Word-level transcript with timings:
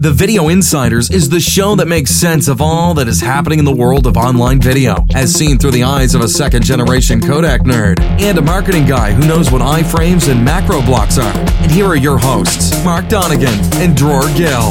The 0.00 0.12
Video 0.12 0.48
Insiders 0.48 1.10
is 1.10 1.28
the 1.28 1.40
show 1.40 1.74
that 1.74 1.88
makes 1.88 2.12
sense 2.12 2.46
of 2.46 2.62
all 2.62 2.94
that 2.94 3.08
is 3.08 3.20
happening 3.20 3.58
in 3.58 3.64
the 3.64 3.74
world 3.74 4.06
of 4.06 4.16
online 4.16 4.60
video, 4.60 5.04
as 5.12 5.34
seen 5.34 5.58
through 5.58 5.72
the 5.72 5.82
eyes 5.82 6.14
of 6.14 6.20
a 6.20 6.28
second 6.28 6.64
generation 6.64 7.20
codec 7.20 7.62
nerd 7.62 7.98
and 8.20 8.38
a 8.38 8.40
marketing 8.40 8.86
guy 8.86 9.10
who 9.10 9.26
knows 9.26 9.50
what 9.50 9.60
iframes 9.60 10.30
and 10.30 10.44
macro 10.44 10.80
blocks 10.82 11.18
are. 11.18 11.36
And 11.36 11.72
here 11.72 11.84
are 11.84 11.96
your 11.96 12.16
hosts, 12.16 12.72
Mark 12.84 13.06
Donnigan 13.06 13.58
and 13.80 13.96
Dror 13.96 14.28
Gill. 14.36 14.70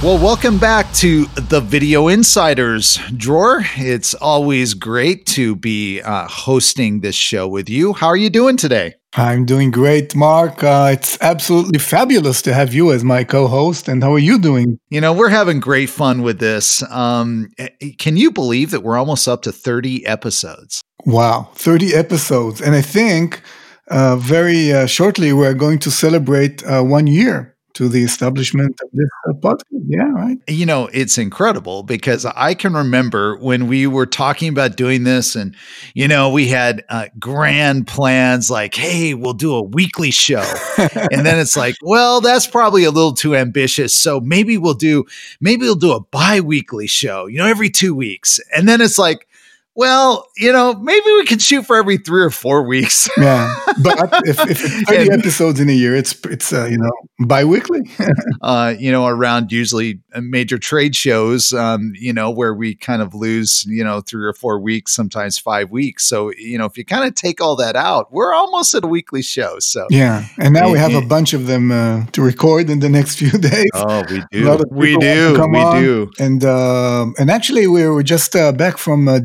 Well, 0.00 0.22
welcome 0.22 0.58
back 0.58 0.92
to 0.94 1.24
the 1.24 1.60
Video 1.60 2.06
Insiders. 2.06 3.00
Dror, 3.16 3.62
it's 3.78 4.14
always 4.14 4.74
great 4.74 5.26
to 5.26 5.56
be 5.56 6.02
uh, 6.02 6.28
hosting 6.28 7.00
this 7.00 7.16
show 7.16 7.48
with 7.48 7.68
you. 7.68 7.94
How 7.94 8.06
are 8.06 8.16
you 8.16 8.30
doing 8.30 8.56
today? 8.56 8.94
I'm 9.14 9.44
doing 9.44 9.72
great, 9.72 10.14
Mark. 10.14 10.62
Uh, 10.62 10.90
it's 10.92 11.18
absolutely 11.20 11.80
fabulous 11.80 12.42
to 12.42 12.54
have 12.54 12.72
you 12.72 12.92
as 12.92 13.02
my 13.02 13.24
co-host. 13.24 13.88
And 13.88 14.02
how 14.04 14.14
are 14.14 14.20
you 14.20 14.38
doing? 14.38 14.78
You 14.88 15.00
know, 15.00 15.12
we're 15.12 15.30
having 15.30 15.58
great 15.58 15.90
fun 15.90 16.22
with 16.22 16.38
this. 16.38 16.82
Um, 16.90 17.48
eh, 17.58 17.68
can 17.98 18.16
you 18.16 18.30
believe 18.30 18.70
that 18.70 18.82
we're 18.82 18.96
almost 18.96 19.26
up 19.26 19.42
to 19.42 19.52
30 19.52 20.06
episodes? 20.06 20.82
Wow, 21.04 21.50
30 21.54 21.94
episodes. 21.94 22.60
And 22.60 22.74
I 22.76 22.82
think 22.82 23.42
uh, 23.90 24.16
very 24.16 24.72
uh, 24.72 24.86
shortly 24.86 25.32
we're 25.32 25.54
going 25.54 25.80
to 25.80 25.90
celebrate 25.90 26.64
uh, 26.64 26.82
one 26.82 27.08
year 27.08 27.56
to 27.80 27.88
the 27.88 28.04
establishment 28.04 28.78
of 28.82 28.90
this 28.92 29.08
uh, 29.26 29.32
podcast. 29.32 29.64
Yeah, 29.86 30.10
right. 30.10 30.38
You 30.46 30.66
know, 30.66 30.90
it's 30.92 31.16
incredible 31.16 31.82
because 31.82 32.26
I 32.26 32.52
can 32.52 32.74
remember 32.74 33.38
when 33.38 33.68
we 33.68 33.86
were 33.86 34.04
talking 34.04 34.50
about 34.50 34.76
doing 34.76 35.04
this, 35.04 35.34
and 35.34 35.56
you 35.94 36.06
know, 36.06 36.28
we 36.28 36.48
had 36.48 36.84
uh, 36.90 37.06
grand 37.18 37.86
plans 37.86 38.50
like, 38.50 38.74
"Hey, 38.74 39.14
we'll 39.14 39.32
do 39.32 39.54
a 39.54 39.62
weekly 39.62 40.10
show," 40.10 40.44
and 40.78 41.24
then 41.24 41.38
it's 41.38 41.56
like, 41.56 41.74
"Well, 41.80 42.20
that's 42.20 42.46
probably 42.46 42.84
a 42.84 42.90
little 42.90 43.14
too 43.14 43.34
ambitious, 43.34 43.96
so 43.96 44.20
maybe 44.20 44.58
we'll 44.58 44.74
do 44.74 45.06
maybe 45.40 45.62
we'll 45.62 45.74
do 45.74 45.92
a 45.92 46.00
bi-weekly 46.00 46.86
show, 46.86 47.24
you 47.28 47.38
know, 47.38 47.46
every 47.46 47.70
two 47.70 47.94
weeks," 47.94 48.38
and 48.54 48.68
then 48.68 48.82
it's 48.82 48.98
like 48.98 49.26
well, 49.76 50.26
you 50.36 50.52
know, 50.52 50.74
maybe 50.74 51.04
we 51.06 51.24
could 51.24 51.40
shoot 51.40 51.64
for 51.64 51.76
every 51.76 51.96
three 51.96 52.22
or 52.22 52.30
four 52.30 52.66
weeks. 52.66 53.08
yeah, 53.16 53.54
but 53.82 53.98
if, 54.26 54.40
if 54.40 54.50
it's 54.50 54.82
thirty 54.82 55.10
and, 55.10 55.20
episodes 55.20 55.60
in 55.60 55.70
a 55.70 55.72
year, 55.72 55.94
it's 55.94 56.12
it's 56.24 56.52
uh, 56.52 56.66
you 56.66 56.76
know 56.76 56.90
biweekly. 57.20 57.88
uh, 58.42 58.74
you 58.78 58.90
know, 58.90 59.06
around 59.06 59.52
usually 59.52 60.00
uh, 60.12 60.20
major 60.20 60.58
trade 60.58 60.96
shows, 60.96 61.52
um, 61.52 61.92
you 61.94 62.12
know, 62.12 62.30
where 62.30 62.52
we 62.52 62.74
kind 62.74 63.00
of 63.00 63.14
lose, 63.14 63.64
you 63.68 63.84
know, 63.84 64.00
three 64.00 64.26
or 64.26 64.32
four 64.32 64.58
weeks, 64.58 64.92
sometimes 64.92 65.38
five 65.38 65.70
weeks. 65.70 66.04
So 66.04 66.32
you 66.36 66.58
know, 66.58 66.64
if 66.64 66.76
you 66.76 66.84
kind 66.84 67.04
of 67.04 67.14
take 67.14 67.40
all 67.40 67.54
that 67.56 67.76
out, 67.76 68.12
we're 68.12 68.34
almost 68.34 68.74
at 68.74 68.82
a 68.82 68.88
weekly 68.88 69.22
show. 69.22 69.60
So 69.60 69.86
yeah, 69.88 70.26
and 70.38 70.52
now 70.52 70.68
it, 70.68 70.72
we 70.72 70.78
have 70.78 70.94
it, 70.94 71.04
a 71.04 71.06
bunch 71.06 71.32
of 71.32 71.46
them 71.46 71.70
uh, 71.70 72.06
to 72.06 72.22
record 72.22 72.70
in 72.70 72.80
the 72.80 72.88
next 72.88 73.16
few 73.20 73.30
days. 73.30 73.70
Oh, 73.74 74.04
we 74.10 74.22
do. 74.32 74.64
We 74.70 74.96
do. 74.96 75.46
We 75.48 75.80
do. 75.80 76.10
And 76.18 76.44
uh, 76.44 77.06
and 77.18 77.30
actually, 77.30 77.68
we 77.68 77.86
were 77.86 78.02
just 78.02 78.34
uh, 78.34 78.50
back 78.50 78.76
from 78.76 79.06
uh, 79.06 79.20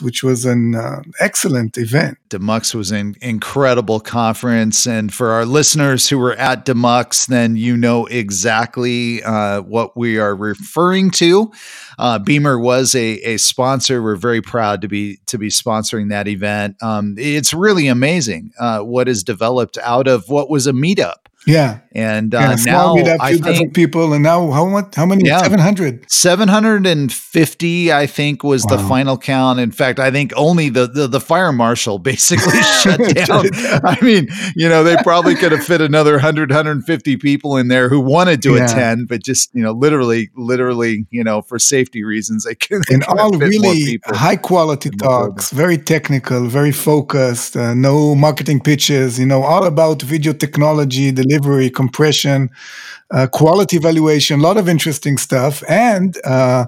Which 0.00 0.22
was 0.22 0.44
an 0.44 0.74
uh, 0.74 1.02
excellent 1.20 1.76
event. 1.78 2.18
Demux 2.28 2.74
was 2.74 2.90
an 2.90 3.16
incredible 3.20 4.00
conference, 4.00 4.86
and 4.86 5.12
for 5.12 5.30
our 5.30 5.44
listeners 5.44 6.08
who 6.08 6.18
were 6.18 6.34
at 6.34 6.66
Demux, 6.66 7.26
then 7.26 7.56
you 7.56 7.76
know 7.76 8.06
exactly 8.06 9.22
uh, 9.22 9.62
what 9.62 9.96
we 9.96 10.18
are 10.18 10.34
referring 10.34 11.10
to. 11.12 11.52
Uh, 11.98 12.18
Beamr 12.18 12.60
was 12.60 12.94
a, 12.94 13.20
a 13.20 13.36
sponsor. 13.36 14.02
We're 14.02 14.16
very 14.16 14.42
proud 14.42 14.82
to 14.82 14.88
be 14.88 15.18
to 15.26 15.38
be 15.38 15.48
sponsoring 15.48 16.10
that 16.10 16.28
event. 16.28 16.76
Um, 16.82 17.14
it's 17.18 17.54
really 17.54 17.88
amazing 17.88 18.52
uh, 18.58 18.80
what 18.80 19.08
is 19.08 19.22
developed 19.22 19.78
out 19.78 20.08
of 20.08 20.28
what 20.28 20.50
was 20.50 20.66
a 20.66 20.72
meetup. 20.72 21.26
Yeah, 21.46 21.80
and 21.92 22.34
uh, 22.34 22.56
yeah, 22.58 22.72
now 22.72 22.96
I 23.20 23.36
think 23.36 23.74
people, 23.74 24.14
and 24.14 24.22
now 24.22 24.50
how 24.50 24.66
much? 24.66 24.94
How 24.94 25.06
many? 25.06 25.26
Yeah, 25.26 25.42
seven 25.42 25.60
hundred. 25.60 26.10
Seven 26.10 26.48
hundred 26.48 26.86
and 26.86 27.12
fifty, 27.12 27.92
I 27.92 28.06
think, 28.06 28.42
was 28.42 28.64
wow. 28.64 28.76
the 28.76 28.88
final 28.88 29.18
count. 29.18 29.60
In 29.60 29.70
fact, 29.70 30.00
I 30.00 30.10
think 30.10 30.32
only 30.36 30.70
the 30.70 30.86
the, 30.86 31.06
the 31.06 31.20
fire 31.20 31.52
marshal 31.52 31.98
basically 32.00 32.60
shut 32.82 32.98
down. 33.14 33.46
I 33.84 33.96
mean, 34.02 34.28
you 34.56 34.68
know, 34.68 34.82
they 34.82 34.96
probably 35.02 35.34
could 35.34 35.52
have 35.52 35.64
fit 35.64 35.80
another 35.80 36.14
100, 36.14 36.50
150 36.50 37.16
people 37.18 37.56
in 37.56 37.68
there 37.68 37.88
who 37.88 38.00
wanted 38.00 38.42
to 38.42 38.56
yeah. 38.56 38.64
attend, 38.64 39.08
but 39.08 39.22
just 39.22 39.54
you 39.54 39.62
know, 39.62 39.72
literally, 39.72 40.30
literally, 40.36 41.06
you 41.10 41.22
know, 41.22 41.42
for 41.42 41.58
safety 41.58 42.02
reasons, 42.02 42.44
they 42.44 42.54
couldn't. 42.54 42.90
And 42.90 43.04
all 43.04 43.30
really 43.32 44.00
high 44.06 44.36
quality 44.36 44.90
talks, 44.90 45.50
very 45.50 45.78
technical, 45.78 46.48
very 46.48 46.72
focused. 46.72 47.56
Uh, 47.56 47.74
no 47.74 48.14
marketing 48.14 48.60
pitches. 48.60 49.18
You 49.18 49.26
know, 49.26 49.42
all 49.42 49.64
about 49.64 50.02
video 50.02 50.32
technology, 50.32 51.12
delivery, 51.34 51.70
compression, 51.70 52.50
uh, 53.10 53.26
quality 53.26 53.76
evaluation, 53.76 54.40
a 54.40 54.42
lot 54.42 54.56
of 54.56 54.68
interesting 54.68 55.18
stuff. 55.18 55.62
And 55.68 56.16
uh, 56.24 56.66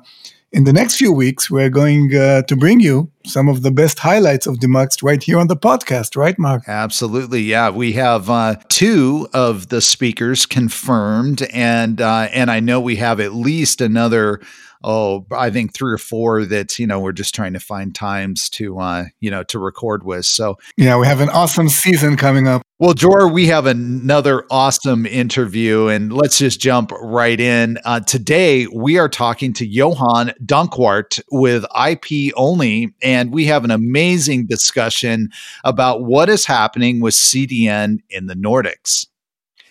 in 0.52 0.64
the 0.64 0.72
next 0.72 0.96
few 0.96 1.12
weeks, 1.12 1.50
we're 1.50 1.70
going 1.70 2.14
uh, 2.14 2.42
to 2.42 2.56
bring 2.56 2.80
you 2.80 3.10
some 3.24 3.48
of 3.48 3.62
the 3.62 3.70
best 3.70 3.98
highlights 3.98 4.46
of 4.46 4.56
Demux 4.56 5.02
right 5.02 5.22
here 5.22 5.38
on 5.38 5.48
the 5.48 5.56
podcast, 5.56 6.16
right, 6.16 6.38
Mark? 6.38 6.62
Absolutely, 6.66 7.42
yeah. 7.42 7.70
We 7.70 7.92
have 7.92 8.30
uh, 8.30 8.56
two 8.68 9.28
of 9.32 9.68
the 9.68 9.80
speakers 9.80 10.46
confirmed, 10.46 11.42
and 11.52 12.00
uh, 12.00 12.28
and 12.32 12.50
I 12.50 12.60
know 12.60 12.80
we 12.80 12.96
have 12.96 13.20
at 13.20 13.34
least 13.34 13.80
another 13.80 14.40
oh, 14.84 15.26
I 15.30 15.50
think 15.50 15.74
three 15.74 15.92
or 15.92 15.98
four 15.98 16.44
that, 16.44 16.78
you 16.78 16.86
know, 16.86 17.00
we're 17.00 17.12
just 17.12 17.34
trying 17.34 17.52
to 17.52 17.60
find 17.60 17.94
times 17.94 18.48
to, 18.50 18.78
uh, 18.78 19.04
you 19.20 19.30
know, 19.30 19.42
to 19.44 19.58
record 19.58 20.04
with. 20.04 20.26
So, 20.26 20.58
yeah, 20.76 20.98
we 20.98 21.06
have 21.06 21.20
an 21.20 21.30
awesome 21.30 21.68
season 21.68 22.16
coming 22.16 22.46
up. 22.46 22.62
Well, 22.78 22.92
Dror, 22.92 23.28
we 23.28 23.46
have 23.46 23.64
another 23.64 24.44
awesome 24.50 25.06
interview, 25.06 25.88
and 25.88 26.12
let's 26.12 26.38
just 26.38 26.60
jump 26.60 26.92
right 27.00 27.40
in. 27.40 27.78
Uh, 27.86 28.00
today, 28.00 28.66
we 28.66 28.98
are 28.98 29.08
talking 29.08 29.54
to 29.54 29.66
Johan 29.66 30.34
Danckwardt 30.44 31.22
with 31.30 31.64
IP 31.88 32.34
Only, 32.36 32.94
and 33.00 33.32
we 33.32 33.46
have 33.46 33.64
an 33.64 33.70
amazing 33.70 34.46
discussion 34.46 35.30
about 35.64 36.02
what 36.02 36.28
is 36.28 36.44
happening 36.44 37.00
with 37.00 37.14
CDN 37.14 38.00
in 38.10 38.26
the 38.26 38.34
Nordics. 38.34 39.06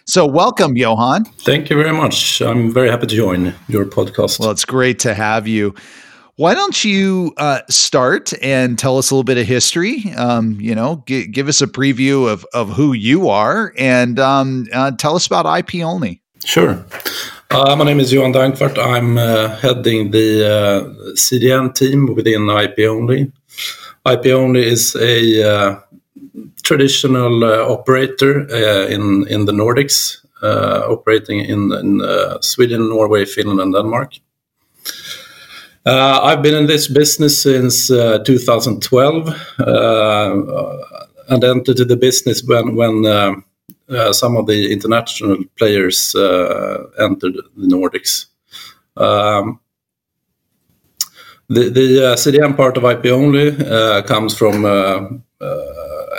So, 0.08 0.28
welcome, 0.28 0.78
Johan. 0.78 1.26
Thank 1.26 1.72
you 1.72 1.78
very 1.78 1.92
much. 1.92 2.40
I'm 2.40 2.72
very 2.72 2.92
happy 2.92 3.08
to 3.08 3.16
join 3.16 3.56
your 3.68 3.86
podcast. 3.86 4.40
Well, 4.40 4.52
it's 4.52 4.64
great 4.64 5.00
to 5.00 5.16
have 5.16 5.48
you. 5.48 5.74
Why 6.36 6.54
don't 6.54 6.84
you 6.86 7.34
uh, 7.38 7.62
start 7.72 8.32
and 8.40 8.78
tell 8.78 9.00
us 9.00 9.10
a 9.10 9.16
little 9.16 9.24
bit 9.24 9.40
of 9.40 9.48
history? 9.48 10.14
Um, 10.16 10.60
you 10.62 10.76
know, 10.76 11.04
g- 11.08 11.26
give 11.26 11.48
us 11.48 11.60
a 11.60 11.66
preview 11.66 12.30
of, 12.32 12.46
of 12.54 12.70
who 12.70 12.94
you 12.94 13.30
are 13.30 13.74
and 13.80 14.20
um, 14.20 14.68
uh, 14.72 14.92
tell 14.92 15.16
us 15.16 15.26
about 15.26 15.48
IP 15.58 15.84
Only. 15.84 16.22
Sure. 16.46 16.86
Uh, 17.50 17.76
my 17.76 17.84
name 17.84 18.00
is 18.00 18.14
Johan 18.14 18.32
Danckwardt. 18.32 18.78
I'm 18.78 19.18
uh, 19.18 19.56
heading 19.56 20.12
the 20.12 20.46
uh, 20.46 21.14
CDN 21.14 21.74
team 21.74 22.14
within 22.14 22.48
IP 22.48 22.88
Only. 22.88 23.32
IP 24.06 24.28
Only 24.28 24.68
is 24.68 24.96
a 24.98 25.50
uh, 25.52 25.80
traditional 26.66 27.44
uh, 27.44 27.72
operator 27.72 28.48
uh, 28.52 28.88
in 28.88 29.28
in 29.30 29.46
the 29.46 29.54
Nordics, 29.54 30.26
uh, 30.42 30.82
operating 30.90 31.40
in, 31.40 31.72
in 31.72 32.02
Sweden, 32.42 32.90
Norway, 32.90 33.26
Finland, 33.26 33.62
and 33.62 33.74
Denmark. 33.74 34.14
I've 35.86 36.42
been 36.42 36.56
in 36.56 36.68
this 36.68 36.88
business 36.88 37.42
since 37.42 37.88
2012 37.88 39.28
and 41.28 41.44
entered 41.44 41.88
the 41.88 41.98
business 41.98 42.44
when 42.44 42.76
when 42.76 43.06
uh, 43.90 44.12
some 44.12 44.36
of 44.36 44.48
the 44.48 44.72
international 44.72 45.38
players 45.58 46.16
uh, 46.16 46.86
entered 47.00 47.36
the 47.56 47.68
Nordics. 47.68 48.26
Um, 48.98 49.60
the 51.50 51.70
the 51.70 52.08
uh, 52.08 52.16
CDN 52.16 52.56
part 52.58 52.78
of 52.78 52.84
IP 52.84 53.06
only 53.12 53.52
comes 54.08 54.36
from 54.36 54.66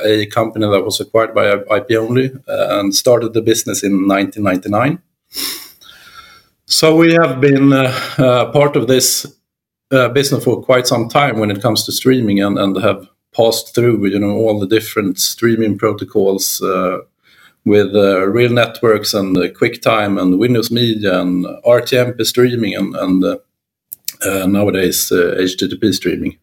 a 0.06 0.26
company 0.26 0.66
that 0.66 0.84
was 0.84 1.00
acquired 1.00 1.34
by 1.34 1.52
IP 1.76 1.92
Only 1.92 2.32
uh, 2.48 2.78
and 2.78 2.94
started 2.94 3.34
the 3.34 3.42
business 3.42 3.82
in 3.82 4.08
1999. 4.08 5.02
So 6.66 6.96
we 6.96 7.12
have 7.12 7.40
been 7.40 7.72
uh, 7.72 7.92
uh, 8.18 8.50
part 8.50 8.74
of 8.74 8.88
this 8.88 9.24
uh, 9.92 10.08
business 10.08 10.42
for 10.42 10.62
quite 10.62 10.86
some 10.86 11.08
time 11.08 11.38
when 11.38 11.50
it 11.50 11.62
comes 11.62 11.84
to 11.84 11.92
streaming 11.92 12.42
and, 12.42 12.58
and 12.58 12.76
have 12.82 13.08
passed 13.34 13.74
through 13.74 14.04
you 14.06 14.18
know 14.18 14.32
all 14.32 14.58
the 14.58 14.66
different 14.66 15.20
streaming 15.20 15.78
protocols 15.78 16.60
uh, 16.62 16.98
with 17.64 17.94
uh, 17.94 18.26
RealNetworks 18.34 19.14
and 19.16 19.36
QuickTime 19.36 20.20
and 20.20 20.38
Windows 20.38 20.70
Media 20.70 21.20
and 21.20 21.44
RTMP 21.64 22.24
streaming 22.24 22.74
and, 22.74 22.96
and 22.96 24.52
nowadays 24.52 25.10
HTTP 25.10 25.92
streaming. 25.92 26.38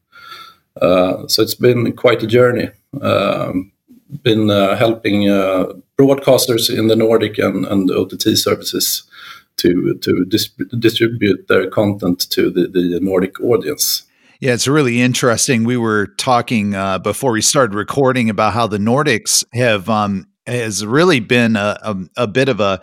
So 1.28 1.42
it's 1.42 1.56
been 1.56 1.94
quite 1.94 2.24
a 2.24 2.28
journey. 2.28 2.70
Um, 3.02 3.72
been 4.22 4.50
uh, 4.50 4.76
helping 4.76 5.30
uh, 5.30 5.74
broadcasters 5.98 6.70
in 6.70 6.88
the 6.88 6.96
Nordic 6.96 7.38
and, 7.40 7.66
and 7.66 7.90
OTT 7.90 8.38
services 8.38 9.04
to 9.58 9.96
to 10.02 10.26
dis- 10.26 10.50
distribute 10.80 11.48
their 11.48 11.70
content 11.70 12.30
to 12.32 12.50
the, 12.50 12.68
the 12.68 13.00
Nordic 13.02 13.40
audience. 13.40 14.04
Yeah, 14.40 14.54
it's 14.54 14.68
really 14.68 15.02
interesting. 15.02 15.64
We 15.64 15.78
were 15.78 16.08
talking 16.18 16.76
uh, 16.76 17.00
before 17.00 17.32
we 17.32 17.42
started 17.42 17.76
recording 17.76 18.30
about 18.30 18.54
how 18.54 18.68
the 18.68 18.78
Nordics 18.78 19.46
have 19.54 19.90
um, 19.90 20.28
has 20.46 20.86
really 20.86 21.20
been 21.20 21.56
a, 21.56 21.78
a, 21.82 21.98
a 22.18 22.28
bit 22.28 22.50
of 22.50 22.60
a, 22.60 22.82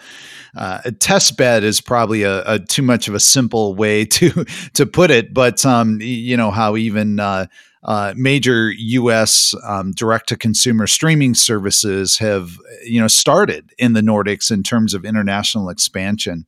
uh, 0.56 0.80
a 0.86 0.92
test 0.92 1.36
bed 1.36 1.62
is 1.62 1.80
probably 1.80 2.22
a, 2.22 2.42
a, 2.44 2.58
too 2.58 2.82
much 2.82 3.08
of 3.08 3.14
a 3.14 3.20
simple 3.20 3.74
way 3.74 4.04
to 4.06 4.44
to 4.74 4.86
put 4.86 5.10
it, 5.10 5.34
but 5.34 5.64
um, 5.66 6.00
you 6.00 6.36
know 6.36 6.50
how 6.50 6.76
even 6.76 7.20
uh, 7.20 7.46
uh, 7.82 8.14
major 8.16 8.70
U.S. 8.70 9.54
Um, 9.64 9.92
direct 9.92 10.28
to 10.28 10.36
consumer 10.36 10.86
streaming 10.86 11.34
services 11.34 12.18
have 12.18 12.58
you 12.84 13.00
know 13.00 13.08
started 13.08 13.72
in 13.78 13.92
the 13.92 14.00
Nordics 14.02 14.50
in 14.50 14.62
terms 14.62 14.94
of 14.94 15.04
international 15.04 15.68
expansion. 15.68 16.46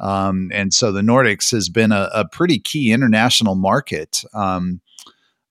Um, 0.00 0.50
and 0.54 0.72
so 0.72 0.92
the 0.92 1.00
Nordics 1.00 1.50
has 1.50 1.68
been 1.68 1.90
a, 1.90 2.08
a 2.14 2.28
pretty 2.28 2.60
key 2.60 2.92
international 2.92 3.56
market 3.56 4.22
um, 4.32 4.80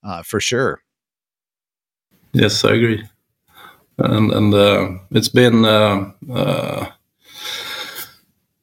uh, 0.03 0.23
for 0.23 0.39
sure. 0.39 0.81
Yes, 2.31 2.63
I 2.63 2.71
agree 2.71 3.03
and 3.97 4.31
and 4.31 4.53
uh, 4.53 4.89
it's 5.11 5.29
been 5.29 5.65
uh, 5.65 6.11
uh, 6.31 6.89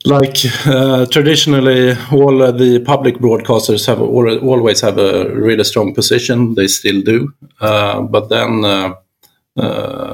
like 0.04 0.36
uh, 0.66 1.06
traditionally 1.06 1.96
all 2.12 2.42
uh, 2.42 2.52
the 2.52 2.80
public 2.80 3.16
broadcasters 3.16 3.86
have 3.86 4.00
always 4.00 4.80
have 4.80 4.98
a 4.98 5.30
really 5.34 5.64
strong 5.64 5.94
position. 5.94 6.54
They 6.54 6.66
still 6.66 7.02
do. 7.02 7.32
Uh, 7.60 8.02
but 8.02 8.28
then 8.28 8.62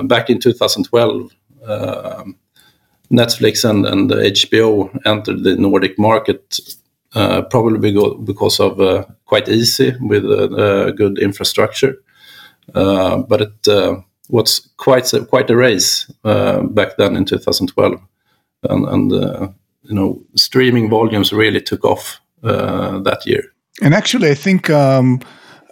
back 0.07 0.31
in 0.31 0.39
2012 0.39 1.31
netflix 3.13 3.69
and, 3.69 3.87
and 3.87 4.11
hbo 4.11 5.01
entered 5.05 5.43
the 5.43 5.57
nordic 5.57 5.99
market 5.99 6.61
probably 7.13 7.93
because 8.25 8.61
of 8.61 9.07
quite 9.25 9.49
easy 9.49 9.95
with 10.01 10.23
good 10.97 11.19
infrastructure. 11.19 11.97
But 12.73 13.41
it 13.41 14.05
was 14.31 14.71
quite 14.77 15.13
a, 15.13 15.25
quite 15.25 15.51
a 15.51 15.57
race 15.57 16.11
uh, 16.25 16.63
back 16.63 16.97
then 16.97 17.17
in 17.17 17.25
2012, 17.25 18.01
and, 18.63 18.89
and 18.89 19.13
uh, 19.13 19.49
you 19.91 19.97
know 19.97 20.23
streaming 20.37 20.89
volumes 20.89 21.33
really 21.33 21.61
took 21.61 21.85
off 21.85 22.21
uh, 22.43 22.99
that 23.01 23.27
year. 23.27 23.43
And 23.83 23.95
actually, 23.95 24.31
I 24.31 24.35
think 24.35 24.71
um, 24.71 25.21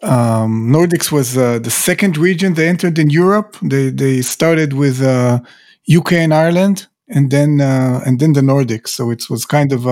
um, 0.03 0.71
Nordics 0.71 1.11
was 1.11 1.37
uh, 1.37 1.59
the 1.59 1.71
second 1.71 2.17
region 2.17 2.55
they 2.55 2.69
entered 2.69 2.99
in 2.99 3.11
Europe. 3.11 3.57
They 3.63 3.91
they 3.91 4.23
started 4.23 4.73
with 4.73 5.01
UK 5.01 6.13
uh, 6.13 6.17
and 6.17 6.35
Ireland, 6.35 6.87
and 7.09 7.31
then 7.31 7.61
uh, 7.61 8.01
and 8.07 8.19
then 8.21 8.33
the 8.33 8.43
Nordics. 8.43 8.89
So 8.89 9.11
it 9.11 9.31
was 9.31 9.47
kind 9.47 9.73
of 9.73 9.85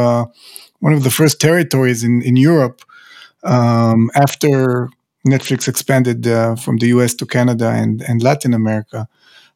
one 0.81 0.93
of 0.93 1.03
the 1.03 1.11
first 1.11 1.41
territories 1.41 2.03
in 2.03 2.23
in 2.23 2.37
Europe 2.37 2.83
um, 3.43 4.11
after 4.15 4.91
Netflix 5.27 5.69
expanded 5.69 6.27
uh, 6.27 6.57
from 6.57 6.79
the 6.79 6.89
US 6.89 7.15
to 7.15 7.27
Canada 7.27 7.71
and, 7.71 8.03
and 8.03 8.23
Latin 8.23 8.55
America. 8.55 9.09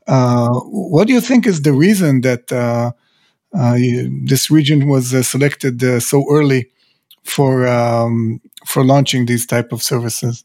Uh, 0.07 0.51
what 0.65 1.07
do 1.07 1.13
you 1.13 1.21
think 1.21 1.47
is 1.47 1.63
the 1.63 1.73
reason 1.73 2.23
that 2.23 2.51
uh, 2.53 2.57
uh 2.57 2.93
Uh, 3.53 3.77
this 4.25 4.51
region 4.51 4.89
was 4.89 5.13
uh, 5.13 5.23
selected 5.23 5.83
uh, 5.83 6.01
so 6.01 6.25
early 6.31 6.71
for 7.25 7.67
um, 7.67 8.41
for 8.67 8.85
launching 8.85 9.27
these 9.27 9.47
type 9.47 9.73
of 9.73 9.83
services? 9.83 10.45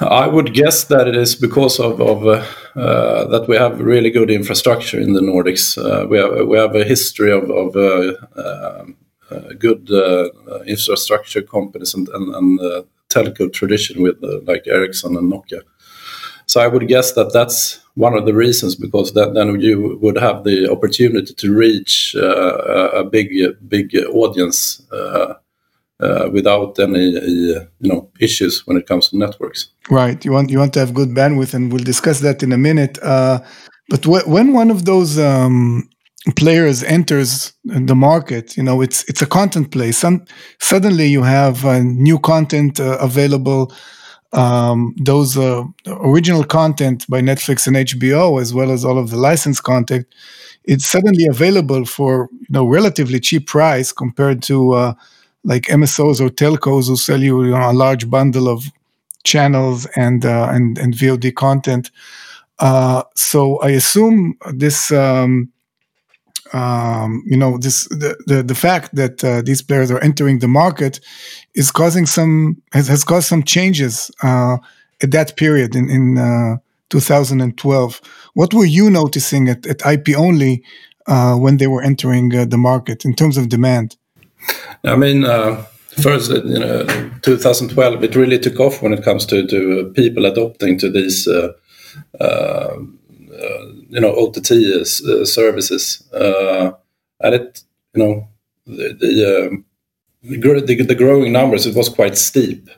I 0.00 0.26
would 0.26 0.54
guess 0.54 0.84
that 0.84 1.06
it 1.06 1.16
is 1.16 1.36
because 1.36 1.78
of, 1.78 2.00
of 2.00 2.26
uh, 2.26 2.44
uh, 2.78 3.28
that 3.28 3.46
we 3.48 3.56
have 3.56 3.80
really 3.80 4.10
good 4.10 4.30
infrastructure 4.30 5.00
in 5.00 5.12
the 5.12 5.20
Nordics. 5.20 5.76
we 6.10 6.18
have 6.18 6.48
we 6.48 6.58
have 6.58 6.74
a 6.74 6.84
history 6.84 7.32
of, 7.32 7.50
of 7.50 7.72
good 9.58 9.88
infrastructure 10.66 11.42
companies 11.42 11.94
and, 11.94 12.08
and, 12.08 12.34
and 12.34 12.84
telco 13.08 13.52
tradition 13.52 14.02
with 14.02 14.22
uh, 14.22 14.40
like 14.44 14.66
Ericsson 14.66 15.16
and 15.16 15.32
Nokia. 15.32 15.62
So 16.48 16.60
I 16.60 16.66
would 16.66 16.88
guess 16.88 17.12
that 17.12 17.32
that's 17.32 17.80
one 17.94 18.14
of 18.14 18.24
the 18.24 18.32
reasons 18.32 18.74
because 18.74 19.12
then, 19.12 19.34
then 19.34 19.60
you 19.60 19.98
would 20.00 20.16
have 20.16 20.44
the 20.44 20.70
opportunity 20.70 21.34
to 21.34 21.54
reach 21.54 22.16
uh, 22.16 22.90
a 22.94 23.04
big 23.04 23.28
big 23.68 23.94
audience 24.12 24.82
uh, 24.90 25.34
uh, 26.00 26.30
without 26.32 26.78
any 26.78 27.10
you 27.10 27.66
know 27.80 28.08
issues 28.18 28.66
when 28.66 28.78
it 28.78 28.86
comes 28.86 29.08
to 29.08 29.18
networks. 29.18 29.68
Right. 29.90 30.24
You 30.24 30.32
want 30.32 30.50
you 30.50 30.58
want 30.58 30.72
to 30.74 30.80
have 30.80 30.94
good 30.94 31.10
bandwidth, 31.10 31.52
and 31.54 31.70
we'll 31.70 31.84
discuss 31.84 32.20
that 32.20 32.42
in 32.42 32.52
a 32.52 32.58
minute. 32.58 32.98
Uh, 33.02 33.40
but 33.90 34.06
when 34.06 34.52
one 34.52 34.70
of 34.70 34.86
those 34.86 35.18
um, 35.18 35.88
players 36.36 36.82
enters 36.82 37.52
the 37.64 37.94
market 37.94 38.56
you 38.56 38.62
know 38.62 38.82
it's 38.82 39.04
it's 39.04 39.22
a 39.22 39.26
content 39.26 39.70
play 39.70 39.92
Some, 39.92 40.24
suddenly 40.58 41.06
you 41.06 41.22
have 41.22 41.64
uh, 41.64 41.78
new 41.80 42.18
content 42.18 42.80
uh, 42.80 42.98
available 43.00 43.72
um, 44.32 44.94
those 44.98 45.38
uh, 45.38 45.64
original 45.86 46.44
content 46.44 47.06
by 47.08 47.20
netflix 47.20 47.66
and 47.66 47.76
hbo 47.76 48.40
as 48.40 48.52
well 48.52 48.70
as 48.70 48.84
all 48.84 48.98
of 48.98 49.10
the 49.10 49.16
licensed 49.16 49.62
content 49.62 50.06
it's 50.64 50.86
suddenly 50.86 51.26
available 51.26 51.84
for 51.86 52.28
you 52.32 52.46
know 52.50 52.66
relatively 52.66 53.18
cheap 53.18 53.46
price 53.46 53.90
compared 53.90 54.42
to 54.42 54.72
uh, 54.74 54.94
like 55.44 55.62
msos 55.64 56.20
or 56.20 56.28
telcos 56.28 56.88
who 56.88 56.96
sell 56.96 57.20
you, 57.22 57.44
you 57.44 57.50
know, 57.50 57.70
a 57.70 57.72
large 57.72 58.08
bundle 58.10 58.48
of 58.48 58.64
channels 59.24 59.86
and 59.96 60.24
uh, 60.24 60.48
and 60.50 60.78
and 60.78 60.94
vod 60.94 61.34
content. 61.34 61.90
Uh, 62.58 63.02
so 63.14 63.58
i 63.60 63.70
assume 63.70 64.36
this 64.52 64.90
um, 64.90 65.50
um, 66.52 67.22
you 67.26 67.36
know 67.36 67.58
this 67.58 67.84
the, 67.88 68.16
the, 68.26 68.42
the 68.42 68.54
fact 68.54 68.94
that 68.94 69.22
uh, 69.24 69.42
these 69.42 69.62
players 69.62 69.90
are 69.90 70.00
entering 70.00 70.38
the 70.38 70.48
market 70.48 71.00
is 71.54 71.70
causing 71.70 72.06
some 72.06 72.60
has, 72.72 72.88
has 72.88 73.04
caused 73.04 73.28
some 73.28 73.42
changes 73.42 74.10
uh, 74.22 74.56
at 75.02 75.10
that 75.10 75.36
period 75.36 75.74
in 75.74 75.90
in 75.90 76.18
uh, 76.18 76.56
2012 76.90 78.00
what 78.34 78.54
were 78.54 78.64
you 78.64 78.90
noticing 78.90 79.48
at, 79.48 79.66
at 79.66 79.84
ip 79.86 80.08
only 80.16 80.62
uh, 81.06 81.34
when 81.36 81.56
they 81.56 81.66
were 81.66 81.82
entering 81.82 82.34
uh, 82.34 82.44
the 82.44 82.58
market 82.58 83.04
in 83.04 83.14
terms 83.14 83.36
of 83.36 83.48
demand? 83.48 83.96
I 84.84 84.96
mean 84.96 85.24
uh, 85.24 85.64
first 86.02 86.30
you 86.30 86.58
know 86.58 86.86
2012 87.22 88.04
it 88.04 88.16
really 88.16 88.38
took 88.38 88.60
off 88.60 88.82
when 88.82 88.92
it 88.92 89.02
comes 89.02 89.26
to, 89.26 89.46
to 89.46 89.92
people 89.94 90.24
adopting 90.26 90.78
to 90.78 90.90
these 90.90 91.28
you 93.88 94.00
know 94.00 94.14
OTT 94.14 94.50
uh, 94.52 95.24
services, 95.24 96.02
and 96.12 97.34
it 97.34 97.62
you 97.94 98.02
know 98.02 98.28
the 98.66 99.64
the, 100.22 100.60
the, 100.66 100.82
the 100.84 100.94
growing 100.94 101.32
numbers 101.32 101.66
it 101.66 101.74
was 101.76 101.88
quite 101.88 102.16
steep. 102.18 102.68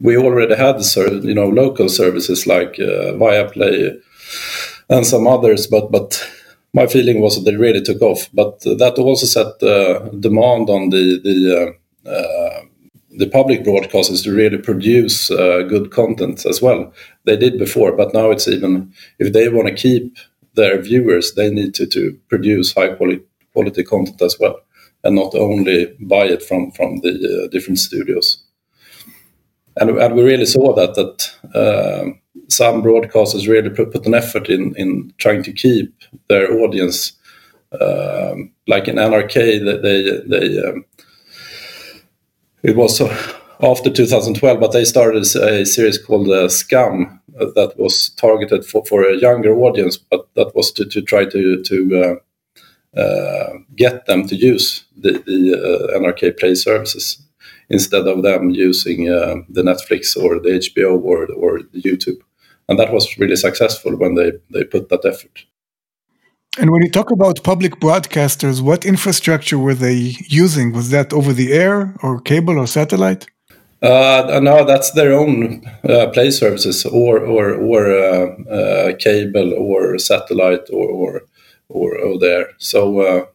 We 0.00 0.16
already 0.16 0.56
had 0.56 0.82
you 1.24 1.34
know 1.34 1.48
local 1.48 1.88
services 1.88 2.46
like 2.46 2.74
Viaplay 2.74 4.00
and 4.88 5.06
some 5.06 5.26
others, 5.26 5.66
but 5.66 5.90
but 5.90 6.28
my 6.74 6.86
feeling 6.86 7.20
was 7.20 7.36
that 7.36 7.50
they 7.50 7.56
really 7.56 7.82
took 7.82 8.02
off. 8.02 8.28
But 8.32 8.60
that 8.60 8.94
also 8.98 9.26
set 9.26 9.62
uh, 9.62 10.08
demand 10.20 10.70
on 10.70 10.90
the 10.90 11.20
the 11.22 11.76
uh, 12.06 12.62
the 13.22 13.28
public 13.28 13.62
broadcasters 13.62 14.24
to 14.24 14.32
really 14.34 14.58
produce 14.58 15.30
uh, 15.30 15.62
good 15.68 15.92
content 15.92 16.44
as 16.44 16.60
well. 16.60 16.92
They 17.24 17.36
did 17.36 17.56
before, 17.56 17.92
but 17.92 18.12
now 18.12 18.32
it's 18.32 18.48
even 18.48 18.92
if 19.20 19.32
they 19.32 19.48
want 19.48 19.68
to 19.68 19.74
keep 19.74 20.18
their 20.54 20.82
viewers, 20.82 21.34
they 21.34 21.48
need 21.48 21.72
to, 21.74 21.86
to 21.86 22.18
produce 22.28 22.74
high 22.74 22.94
quality 22.94 23.22
quality 23.52 23.84
content 23.84 24.20
as 24.22 24.40
well, 24.40 24.56
and 25.04 25.14
not 25.14 25.36
only 25.36 25.96
buy 26.00 26.24
it 26.24 26.42
from 26.42 26.72
from 26.72 26.98
the 27.02 27.12
uh, 27.12 27.48
different 27.52 27.78
studios. 27.78 28.42
And, 29.76 29.90
and 29.90 30.14
we 30.16 30.22
really 30.24 30.46
saw 30.46 30.74
that 30.74 30.94
that 30.94 31.16
uh, 31.54 32.10
some 32.48 32.82
broadcasters 32.82 33.46
really 33.46 33.70
put 33.70 34.04
an 34.04 34.14
effort 34.14 34.48
in 34.48 34.74
in 34.74 35.12
trying 35.18 35.44
to 35.44 35.52
keep 35.52 35.94
their 36.28 36.52
audience. 36.60 37.12
Um, 37.80 38.50
like 38.66 38.88
in 38.88 38.96
NRK, 38.96 39.34
they 39.64 39.78
they, 39.86 40.20
they 40.28 40.68
um, 40.68 40.84
it 42.62 42.76
was 42.76 43.00
uh, 43.00 43.08
after 43.62 43.90
2012, 43.90 44.60
but 44.60 44.72
they 44.72 44.84
started 44.84 45.22
a 45.22 45.64
series 45.64 45.98
called 45.98 46.28
uh, 46.28 46.48
Skam 46.48 47.20
uh, 47.38 47.46
that 47.54 47.74
was 47.78 48.10
targeted 48.10 48.64
for, 48.64 48.84
for 48.84 49.04
a 49.04 49.16
younger 49.16 49.54
audience, 49.54 49.96
but 49.96 50.28
that 50.34 50.54
was 50.54 50.72
to, 50.72 50.84
to 50.84 51.00
try 51.02 51.24
to 51.24 51.62
to 51.62 52.18
uh, 52.96 53.00
uh, 53.00 53.52
get 53.76 54.06
them 54.06 54.26
to 54.26 54.36
use 54.36 54.84
the, 54.96 55.12
the 55.12 55.54
uh, 55.54 55.98
NRK 55.98 56.38
Play 56.38 56.54
services 56.54 57.22
instead 57.70 58.06
of 58.06 58.22
them 58.22 58.50
using 58.50 59.06
the 59.06 59.62
Netflix 59.62 60.16
or 60.16 60.38
the 60.40 60.60
HBO 60.60 61.02
or 61.02 61.26
or 61.32 61.60
YouTube, 61.74 62.20
and 62.68 62.78
that 62.78 62.92
was 62.92 63.16
really 63.18 63.36
successful 63.36 63.96
when 63.96 64.14
they 64.14 64.32
they 64.50 64.64
put 64.64 64.88
that 64.88 65.04
effort. 65.04 65.46
And 66.58 66.70
when 66.70 66.82
you 66.82 66.90
talk 66.90 67.10
about 67.10 67.42
public 67.42 67.80
broadcasters, 67.80 68.60
what 68.60 68.84
infrastructure 68.84 69.58
were 69.58 69.74
they 69.74 70.14
using? 70.28 70.72
Was 70.72 70.90
that 70.90 71.12
over 71.12 71.32
the 71.32 71.52
air 71.52 71.94
or 72.02 72.20
cable 72.20 72.58
or 72.58 72.66
satellite? 72.66 73.26
Uh, 73.80 74.38
no, 74.42 74.64
that's 74.64 74.92
their 74.92 75.12
own 75.12 75.64
uh, 75.88 76.08
play 76.12 76.30
services, 76.30 76.84
or 76.84 77.18
or 77.18 77.54
or 77.54 77.90
uh, 77.90 78.26
uh 78.48 78.96
cable, 78.98 79.54
or 79.54 79.98
satellite, 79.98 80.70
or 80.70 80.88
or 80.88 81.22
or, 81.68 81.98
or 81.98 82.18
there. 82.18 82.50
So 82.58 83.00
uh, 83.00 83.26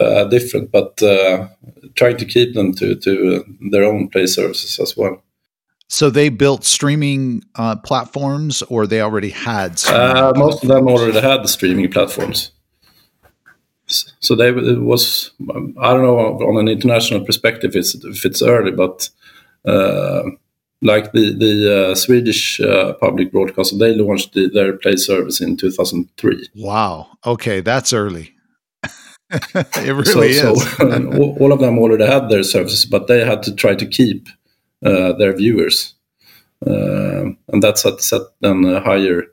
uh, 0.00 0.24
different, 0.24 0.72
but 0.72 0.96
trying 1.94 2.16
to 2.16 2.24
keep 2.24 2.54
them 2.54 2.74
to 2.74 2.96
to 2.96 3.44
their 3.70 3.84
own 3.84 4.08
play 4.08 4.26
services 4.26 4.80
as 4.80 4.96
well. 4.96 5.22
So 5.88 6.10
they 6.10 6.28
built 6.28 6.64
streaming 6.64 7.44
uh, 7.54 7.76
platforms, 7.76 8.62
or 8.62 8.86
they 8.86 9.00
already 9.00 9.30
had. 9.30 9.82
Uh, 9.86 10.32
most 10.34 10.62
of 10.62 10.68
them 10.68 10.88
already 10.88 11.20
had 11.20 11.44
the 11.44 11.48
streaming 11.48 11.90
platforms. 11.90 12.52
So 13.86 14.34
they 14.34 14.48
it 14.48 14.80
was 14.80 15.30
I 15.40 15.92
don't 15.92 16.02
know 16.02 16.18
on 16.18 16.56
an 16.56 16.68
international 16.68 17.24
perspective 17.24 17.76
if 17.76 17.76
it's, 17.76 17.94
if 17.94 18.24
it's 18.24 18.42
early, 18.42 18.70
but 18.70 19.10
uh, 19.66 20.22
like 20.80 21.12
the 21.12 21.34
the 21.34 21.90
uh, 21.90 21.94
Swedish 21.94 22.60
uh, 22.60 22.94
public 22.94 23.30
broadcaster, 23.30 23.76
they 23.76 23.94
launched 23.94 24.32
the, 24.32 24.48
their 24.48 24.72
Play 24.74 24.96
service 24.96 25.40
in 25.40 25.56
2003. 25.56 26.48
Wow. 26.56 27.08
Okay, 27.26 27.60
that's 27.60 27.92
early. 27.92 28.34
it 29.30 29.66
really 29.76 30.32
so, 30.32 30.52
is. 30.52 30.76
so 30.76 31.36
all 31.40 31.52
of 31.52 31.60
them 31.60 31.78
already 31.78 32.06
had 32.06 32.28
their 32.28 32.42
services, 32.42 32.86
but 32.86 33.06
they 33.06 33.24
had 33.24 33.42
to 33.42 33.54
try 33.54 33.74
to 33.74 33.86
keep 33.86 34.28
their 34.84 35.34
viewers, 35.36 35.94
uh, 36.66 37.24
and 37.48 37.62
that 37.62 37.78
set, 37.78 38.00
set 38.00 38.22
then 38.40 38.64
a 38.64 38.80
higher 38.80 39.24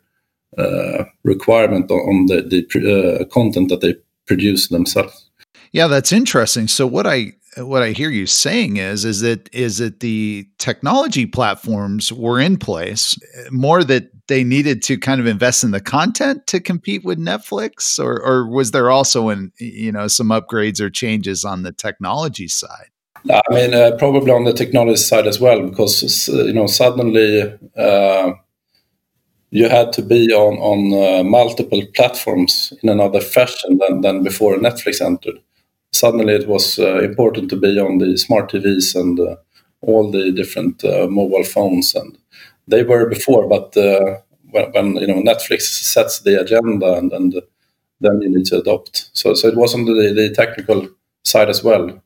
uh, 0.57 1.05
requirement 1.23 1.89
on, 1.91 2.25
the, 2.25 2.41
the 2.41 3.21
uh, 3.21 3.25
content 3.25 3.69
that 3.69 3.81
they 3.81 3.95
produce 4.25 4.67
themselves. 4.67 5.29
Yeah, 5.71 5.87
that's 5.87 6.11
interesting. 6.11 6.67
So 6.67 6.85
what 6.85 7.07
I 7.07 7.33
what 7.57 7.83
I 7.83 7.91
hear 7.91 8.09
you 8.09 8.25
saying 8.25 8.77
is 8.77 9.03
is 9.03 9.21
that 9.21 9.49
is 9.53 9.77
that 9.79 9.99
the 9.99 10.47
technology 10.57 11.25
platforms 11.25 12.11
were 12.11 12.39
in 12.39 12.57
place 12.57 13.17
more 13.49 13.83
that 13.83 14.09
they 14.27 14.43
needed 14.43 14.81
to 14.83 14.97
kind 14.97 15.19
of 15.19 15.27
invest 15.27 15.63
in 15.63 15.71
the 15.71 15.81
content 15.81 16.47
to 16.47 16.61
compete 16.61 17.03
with 17.03 17.19
Netflix 17.19 17.99
or 17.99 18.21
or 18.21 18.47
was 18.47 18.71
there 18.71 18.89
also 18.89 19.29
in 19.29 19.51
you 19.57 19.91
know 19.91 20.07
some 20.07 20.29
upgrades 20.29 20.79
or 20.79 20.89
changes 20.89 21.43
on 21.43 21.63
the 21.63 21.71
technology 21.71 22.47
side? 22.47 22.89
I 23.29 23.41
mean, 23.51 23.73
uh, 23.73 23.91
probably 23.97 24.31
on 24.31 24.45
the 24.45 24.53
technology 24.53 24.97
side 24.97 25.27
as 25.27 25.39
well, 25.39 25.61
because 25.67 26.29
uh, 26.29 26.43
you 26.43 26.53
know 26.53 26.67
suddenly 26.67 27.41
uh, 27.77 28.33
you 29.51 29.69
had 29.69 29.93
to 29.93 30.01
be 30.01 30.31
on 30.33 30.57
on 30.57 30.79
uh, 30.93 31.23
multiple 31.23 31.83
platforms 31.93 32.73
in 32.81 32.89
another 32.89 33.21
fashion 33.21 33.77
than 33.77 34.01
than 34.01 34.23
before 34.23 34.55
Netflix 34.57 35.01
entered. 35.01 35.39
Suddenly, 35.93 36.33
it 36.33 36.47
was 36.47 36.79
uh, 36.79 36.99
important 36.99 37.49
to 37.49 37.57
be 37.57 37.79
on 37.79 37.99
the 37.99 38.17
smart 38.17 38.51
TVs 38.51 38.95
and 38.95 39.19
uh, 39.19 39.35
all 39.81 40.09
the 40.09 40.31
different 40.31 40.83
mobile 41.09 41.43
phones, 41.43 41.93
and 41.95 42.17
they 42.67 42.83
were 42.83 43.05
before, 43.05 43.47
but 43.47 43.75
when, 44.51 44.71
when, 44.71 44.95
you 44.95 45.07
know 45.07 45.21
Netflix 45.21 45.61
sets 45.61 46.19
the 46.21 46.39
agenda 46.41 46.93
and, 46.93 47.11
and 47.11 47.33
then 47.99 48.21
you 48.21 48.29
need 48.29 48.45
to 48.45 48.59
adopt. 48.59 49.09
So 49.13 49.35
so 49.35 49.47
it 49.47 49.57
was 49.57 49.75
on 49.75 49.85
the, 49.85 50.13
the 50.15 50.33
technical 50.33 50.89
side 51.23 51.49
as 51.49 51.63
well 51.63 52.01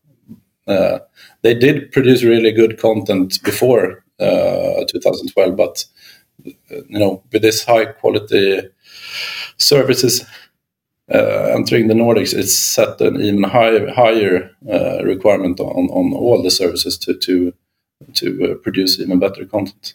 uh, 0.67 0.99
they 1.41 1.53
did 1.53 1.91
produce 1.91 2.23
really 2.23 2.51
good 2.51 2.79
content 2.79 3.41
before 3.43 4.03
uh, 4.19 4.85
2012, 4.89 5.55
but 5.55 5.85
you 6.43 6.99
know, 6.99 7.23
with 7.31 7.41
this 7.41 7.63
high 7.63 7.85
quality 7.85 8.61
services 9.57 10.25
uh, 11.13 11.51
entering 11.55 11.87
the 11.87 11.93
Nordics, 11.93 12.33
it's 12.33 12.55
set 12.55 12.99
an 13.01 13.21
even 13.21 13.43
higher 13.43 14.51
uh, 14.69 15.03
requirement 15.03 15.59
on, 15.59 15.87
on 15.89 16.13
all 16.13 16.41
the 16.41 16.51
services 16.51 16.97
to 16.99 17.13
to 17.13 17.53
to 18.13 18.51
uh, 18.51 18.55
produce 18.55 18.99
even 18.99 19.19
better 19.19 19.45
content. 19.45 19.93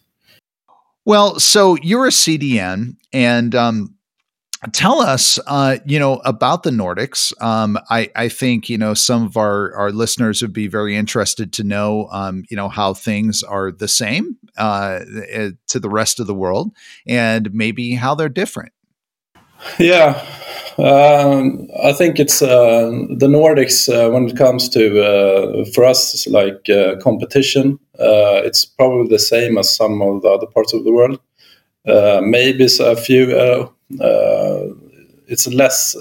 Well, 1.04 1.40
so 1.40 1.76
you're 1.82 2.06
a 2.06 2.10
CDN, 2.10 2.96
and 3.12 3.54
um, 3.54 3.96
tell 4.72 5.00
us, 5.00 5.38
uh, 5.46 5.78
you 5.86 5.98
know, 5.98 6.20
about 6.24 6.62
the 6.62 6.70
Nordics. 6.70 7.32
Um, 7.42 7.78
I, 7.88 8.10
I, 8.14 8.28
think 8.28 8.68
you 8.68 8.76
know 8.76 8.94
some 8.94 9.24
of 9.24 9.36
our 9.36 9.74
our 9.74 9.90
listeners 9.90 10.42
would 10.42 10.52
be 10.52 10.66
very 10.66 10.96
interested 10.96 11.52
to 11.54 11.64
know, 11.64 12.08
um, 12.12 12.44
you 12.50 12.56
know, 12.56 12.68
how 12.68 12.92
things 12.94 13.42
are 13.42 13.72
the 13.72 13.88
same 13.88 14.36
uh, 14.58 15.00
eh, 15.28 15.50
to 15.68 15.80
the 15.80 15.88
rest 15.88 16.20
of 16.20 16.26
the 16.26 16.34
world, 16.34 16.72
and 17.06 17.52
maybe 17.54 17.94
how 17.94 18.14
they're 18.14 18.28
different. 18.28 18.72
Yeah, 19.78 20.22
um, 20.78 21.68
I 21.82 21.92
think 21.92 22.18
it's 22.18 22.42
uh, 22.42 22.90
the 23.16 23.26
Nordics 23.26 23.88
uh, 23.88 24.10
when 24.10 24.28
it 24.28 24.36
comes 24.36 24.68
to 24.70 25.02
uh, 25.02 25.64
for 25.74 25.84
us 25.84 26.26
like 26.26 26.68
uh, 26.68 26.96
competition. 26.96 27.78
it's 27.98 28.64
probably 28.64 29.08
the 29.08 29.18
same 29.18 29.58
as 29.58 29.74
some 29.74 30.02
of 30.02 30.22
the 30.22 30.28
other 30.28 30.46
parts 30.46 30.74
of 30.74 30.84
the 30.84 30.92
world. 30.92 31.18
maybe 31.86 32.66
a 32.80 32.96
few 32.96 33.70
it's 33.98 35.46
less 35.46 35.96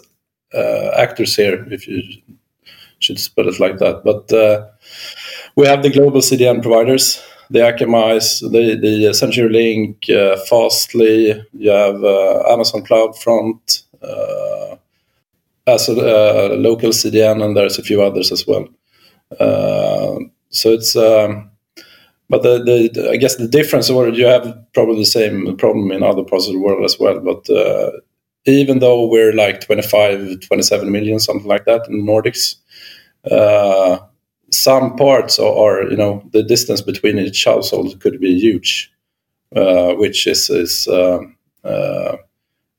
uh, 0.54 0.92
actors 0.98 1.36
here, 1.36 1.66
if 1.72 1.88
you 1.88 2.02
should 3.00 3.20
spell 3.20 3.48
it 3.48 3.60
like 3.60 3.78
that. 3.80 4.04
But 4.04 4.32
uh, 4.34 4.68
we 5.56 5.68
have 5.68 5.84
the 5.84 5.92
global 5.92 6.22
CDN 6.22 6.62
providers, 6.62 7.22
the 7.50 7.60
Akamai's, 7.60 8.40
the, 8.40 8.76
the 8.76 9.10
CenturyLink, 9.12 10.10
uh, 10.10 10.38
Fastly, 10.50 11.44
you 11.54 11.70
have 11.70 12.04
uh, 12.04 12.44
Amazon 12.52 12.84
CloudFront 12.84 13.84
uh, 14.02 14.76
as 15.68 15.90
a 15.90 15.94
uh, 15.94 16.56
local 16.56 16.90
CDN, 16.90 17.44
and 17.44 17.56
there's 17.56 17.80
a 17.80 17.84
few 17.84 18.02
others 18.02 18.32
as 18.32 18.46
well. 18.48 18.68
so 20.50 20.70
it's 20.72 20.96
um, 20.96 21.49
but 22.30 22.44
the, 22.44 22.60
the 22.94 23.10
I 23.12 23.18
guess 23.18 23.36
the 23.36 23.48
difference, 23.48 23.90
or 23.90 24.10
you 24.10 24.26
have 24.26 24.58
probably 24.74 24.98
the 24.98 25.06
same 25.06 25.58
problem 25.58 25.92
in 25.92 26.04
other 26.04 26.24
parts 26.24 26.48
of 26.48 26.54
the 26.54 26.60
world 26.60 26.86
as 26.86 27.00
well. 27.00 27.20
But 27.20 27.50
uh, 27.50 27.92
even 28.46 28.80
though 28.80 29.08
we're 29.08 29.34
like 29.34 29.62
25, 29.62 30.42
27 30.42 30.92
million, 30.92 31.20
something 31.20 31.48
like 31.48 31.66
that 31.66 31.88
in 31.88 32.06
the 32.06 32.12
Nordics, 32.12 32.56
uh, 33.32 34.00
some 34.52 34.96
parts 34.96 35.40
are, 35.40 35.54
are, 35.54 35.90
you 35.90 35.98
know, 35.98 36.24
the 36.34 36.44
distance 36.44 36.82
between 36.82 37.20
each 37.20 37.46
household 37.46 38.00
could 38.02 38.20
be 38.20 38.40
huge, 38.40 38.92
uh, 39.56 39.94
which 39.94 40.28
is 40.28 40.50
is 40.50 40.88
um, 40.88 41.38
uh, 41.64 42.18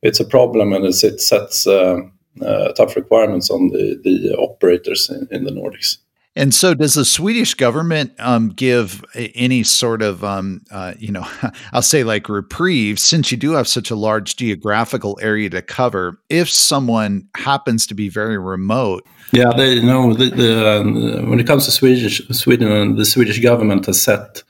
it's 0.02 0.21
a 0.21 0.25
problem 0.25 0.73
and 0.73 0.85
it 0.87 1.21
sets 1.21 1.66
uh, 1.66 1.99
uh, 2.42 2.73
tough 2.73 2.97
requirements 2.97 3.50
on 3.50 3.69
the 3.71 4.00
the 4.04 4.35
operators 4.37 5.11
in, 5.11 5.28
in 5.30 5.45
the 5.45 5.52
Nordics. 5.52 5.99
And 6.37 6.55
so, 6.55 6.75
does 6.75 6.95
the 6.95 7.05
Swedish 7.05 7.55
government 7.55 8.13
um, 8.21 8.51
give 8.51 9.05
any 9.15 9.65
sort 9.65 10.01
of, 10.01 10.23
um, 10.23 10.63
uh, 10.71 10.95
you 10.97 11.11
know, 11.11 11.27
I'll 11.73 11.83
say 11.83 12.05
like 12.05 12.29
reprieve, 12.29 13.01
since 13.01 13.33
you 13.33 13.37
do 13.37 13.53
have 13.53 13.67
such 13.67 13.91
a 13.91 13.97
large 13.97 14.37
geographical 14.37 15.19
area 15.21 15.51
to 15.51 15.61
cover, 15.61 16.21
if 16.29 16.49
someone 16.49 17.29
happens 17.37 17.85
to 17.89 17.95
be 17.95 18.09
very 18.09 18.39
remote? 18.39 19.05
Yeah, 19.33 19.51
they 19.57 19.83
know 19.83 20.15
the, 20.15 20.31
the, 20.31 20.69
uh, 20.69 20.83
when 21.29 21.41
it 21.41 21.47
comes 21.49 21.65
to 21.65 21.73
Swedish 21.73 22.21
Sweden, 22.29 22.95
the 22.95 23.05
Swedish 23.05 23.41
government 23.41 23.87
has 23.87 24.01
set 24.01 24.45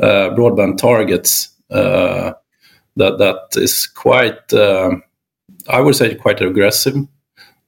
uh, 0.00 0.30
broadband 0.30 0.78
targets 0.78 1.48
uh, 1.70 2.32
that 2.96 3.18
that 3.18 3.60
is 3.60 3.88
quite, 3.88 4.52
uh, 4.52 4.90
I 5.68 5.80
would 5.80 5.96
say, 5.96 6.14
quite 6.14 6.40
aggressive 6.40 6.94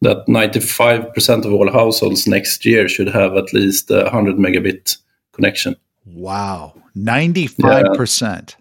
that 0.03 0.27
95% 0.27 1.45
of 1.45 1.53
all 1.53 1.73
households 1.73 2.27
next 2.27 2.65
year 2.65 2.89
should 2.89 3.09
have 3.09 3.35
at 3.37 3.53
least 3.53 3.91
a 3.91 4.03
100 4.05 4.37
megabit 4.37 4.99
connection. 5.33 5.77
Wow, 6.05 6.75
95%. 6.97 8.57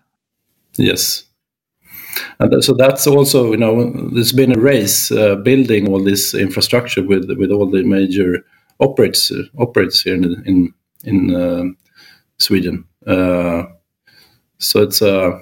Yeah. 0.77 0.85
Yes. 0.91 1.23
And 2.39 2.63
so 2.63 2.73
that's 2.73 3.07
also, 3.07 3.51
you 3.51 3.57
know, 3.57 3.91
there's 4.13 4.31
been 4.31 4.55
a 4.55 4.59
race 4.59 5.11
uh, 5.11 5.35
building 5.35 5.89
all 5.89 6.03
this 6.03 6.33
infrastructure 6.33 7.03
with 7.03 7.29
with 7.37 7.51
all 7.51 7.69
the 7.69 7.83
major 7.83 8.43
operators 8.79 9.31
uh, 9.31 9.43
operators 9.61 10.01
here 10.01 10.15
in 10.15 10.43
in, 10.45 10.73
in 11.03 11.35
uh, 11.35 11.63
Sweden. 12.37 12.85
Uh, 13.05 13.63
so 14.57 14.81
it's 14.83 15.01
uh, 15.01 15.37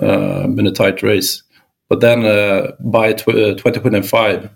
uh, 0.00 0.46
been 0.48 0.66
a 0.66 0.72
tight 0.72 1.02
race. 1.02 1.42
But 1.88 2.00
then 2.00 2.22
by 2.80 3.14
tw- 3.14 3.56
2025, 3.56 4.50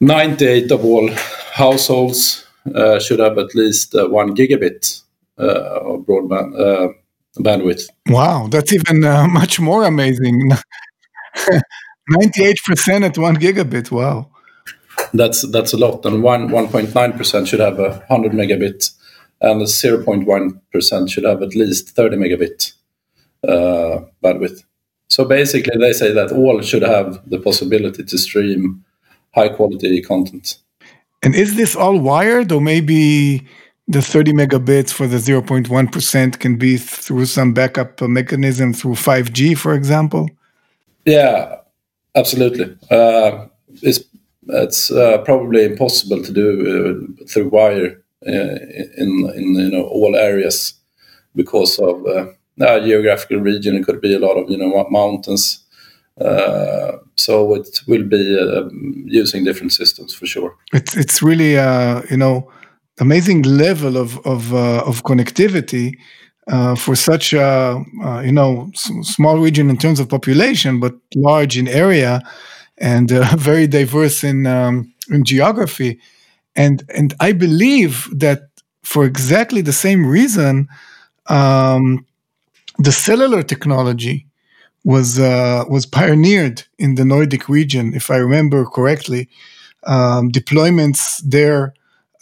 98 0.00 0.70
of 0.70 0.84
all 0.84 1.10
households 1.52 2.46
uh, 2.74 2.98
should 2.98 3.18
have 3.18 3.38
at 3.38 3.54
least 3.54 3.94
uh, 3.94 4.08
one 4.08 4.34
gigabit 4.34 5.02
uh, 5.38 5.80
of 5.80 6.00
broadband 6.06 6.58
uh, 6.58 6.92
bandwidth. 7.38 7.84
Wow, 8.08 8.48
that's 8.50 8.72
even 8.72 9.04
uh, 9.04 9.26
much 9.40 9.60
more 9.60 9.84
amazing. 9.84 10.50
98% 12.10 13.04
at 13.04 13.18
one 13.18 13.36
gigabit. 13.36 13.90
Wow. 13.90 14.28
That's 15.14 15.42
that's 15.50 15.72
a 15.72 15.76
lot, 15.76 16.04
and 16.06 16.22
one 16.22 16.48
1.9 16.48 17.16
percent 17.16 17.48
should 17.48 17.60
have 17.60 17.78
a 17.78 18.04
100 18.08 18.32
megabit, 18.32 18.92
and 19.40 19.60
0.1 19.62 20.60
percent 20.72 21.10
should 21.10 21.24
have 21.24 21.42
at 21.42 21.54
least 21.54 21.90
30 21.90 22.16
megabit 22.16 22.72
uh, 23.46 24.04
bandwidth. 24.22 24.64
So 25.08 25.24
basically, 25.26 25.78
they 25.78 25.92
say 25.92 26.12
that 26.12 26.32
all 26.32 26.62
should 26.62 26.82
have 26.82 27.28
the 27.28 27.38
possibility 27.38 28.04
to 28.04 28.18
stream 28.18 28.84
high 29.34 29.48
quality 29.48 30.00
content. 30.02 30.58
And 31.22 31.34
is 31.34 31.56
this 31.56 31.76
all 31.76 31.98
wired, 31.98 32.50
or 32.52 32.60
maybe 32.60 33.46
the 33.88 34.02
30 34.02 34.32
megabits 34.32 34.92
for 34.92 35.06
the 35.06 35.18
0.1% 35.18 36.38
can 36.38 36.56
be 36.56 36.76
through 36.76 37.26
some 37.26 37.52
backup 37.52 38.00
mechanism 38.00 38.72
through 38.72 38.94
5G, 38.94 39.56
for 39.56 39.74
example? 39.74 40.28
Yeah, 41.04 41.56
absolutely. 42.14 42.76
Uh, 42.90 43.46
it's 43.82 44.04
it's 44.48 44.90
uh, 44.90 45.18
probably 45.18 45.64
impossible 45.64 46.22
to 46.22 46.32
do 46.32 46.48
uh, 47.20 47.24
through 47.26 47.48
wire 47.48 48.02
uh, 48.26 48.56
in 48.98 49.30
in 49.36 49.54
you 49.54 49.70
know 49.70 49.84
all 49.84 50.16
areas 50.16 50.74
because 51.34 51.78
of 51.78 52.04
uh, 52.06 52.26
uh, 52.60 52.80
geographical 52.80 53.38
region. 53.38 53.76
It 53.76 53.84
could 53.84 54.00
be 54.00 54.14
a 54.14 54.18
lot 54.18 54.36
of 54.36 54.50
you 54.50 54.56
know 54.56 54.86
mountains. 54.90 55.61
Uh, 56.20 56.98
so 57.16 57.54
it 57.54 57.80
will 57.86 58.04
be 58.04 58.38
uh, 58.38 58.68
using 59.06 59.44
different 59.44 59.72
systems 59.72 60.14
for 60.14 60.26
sure. 60.26 60.54
It's 60.72 60.96
it's 60.96 61.22
really 61.22 61.58
uh, 61.58 62.02
you 62.10 62.16
know 62.16 62.50
amazing 63.00 63.42
level 63.42 63.96
of 63.96 64.18
of 64.26 64.52
uh, 64.52 64.84
of 64.84 65.02
connectivity 65.04 65.94
uh, 66.48 66.74
for 66.74 66.94
such 66.94 67.32
a 67.32 67.82
you 68.24 68.32
know 68.32 68.70
small 69.02 69.38
region 69.38 69.70
in 69.70 69.78
terms 69.78 70.00
of 70.00 70.08
population, 70.08 70.80
but 70.80 70.94
large 71.14 71.56
in 71.56 71.66
area 71.68 72.20
and 72.78 73.10
very 73.38 73.66
diverse 73.66 74.22
in 74.22 74.46
um, 74.46 74.92
in 75.10 75.24
geography. 75.24 75.98
And 76.54 76.82
and 76.94 77.14
I 77.20 77.32
believe 77.32 78.08
that 78.12 78.42
for 78.82 79.04
exactly 79.04 79.62
the 79.62 79.72
same 79.72 80.04
reason, 80.06 80.68
um, 81.28 82.04
the 82.78 82.92
cellular 82.92 83.42
technology 83.42 84.26
was 84.84 85.18
uh, 85.18 85.64
was 85.68 85.86
pioneered 85.86 86.64
in 86.78 86.96
the 86.96 87.04
Nordic 87.04 87.48
region, 87.48 87.94
if 87.94 88.10
I 88.10 88.16
remember 88.16 88.64
correctly. 88.64 89.28
Um, 89.84 90.30
deployments 90.30 91.20
there 91.24 91.74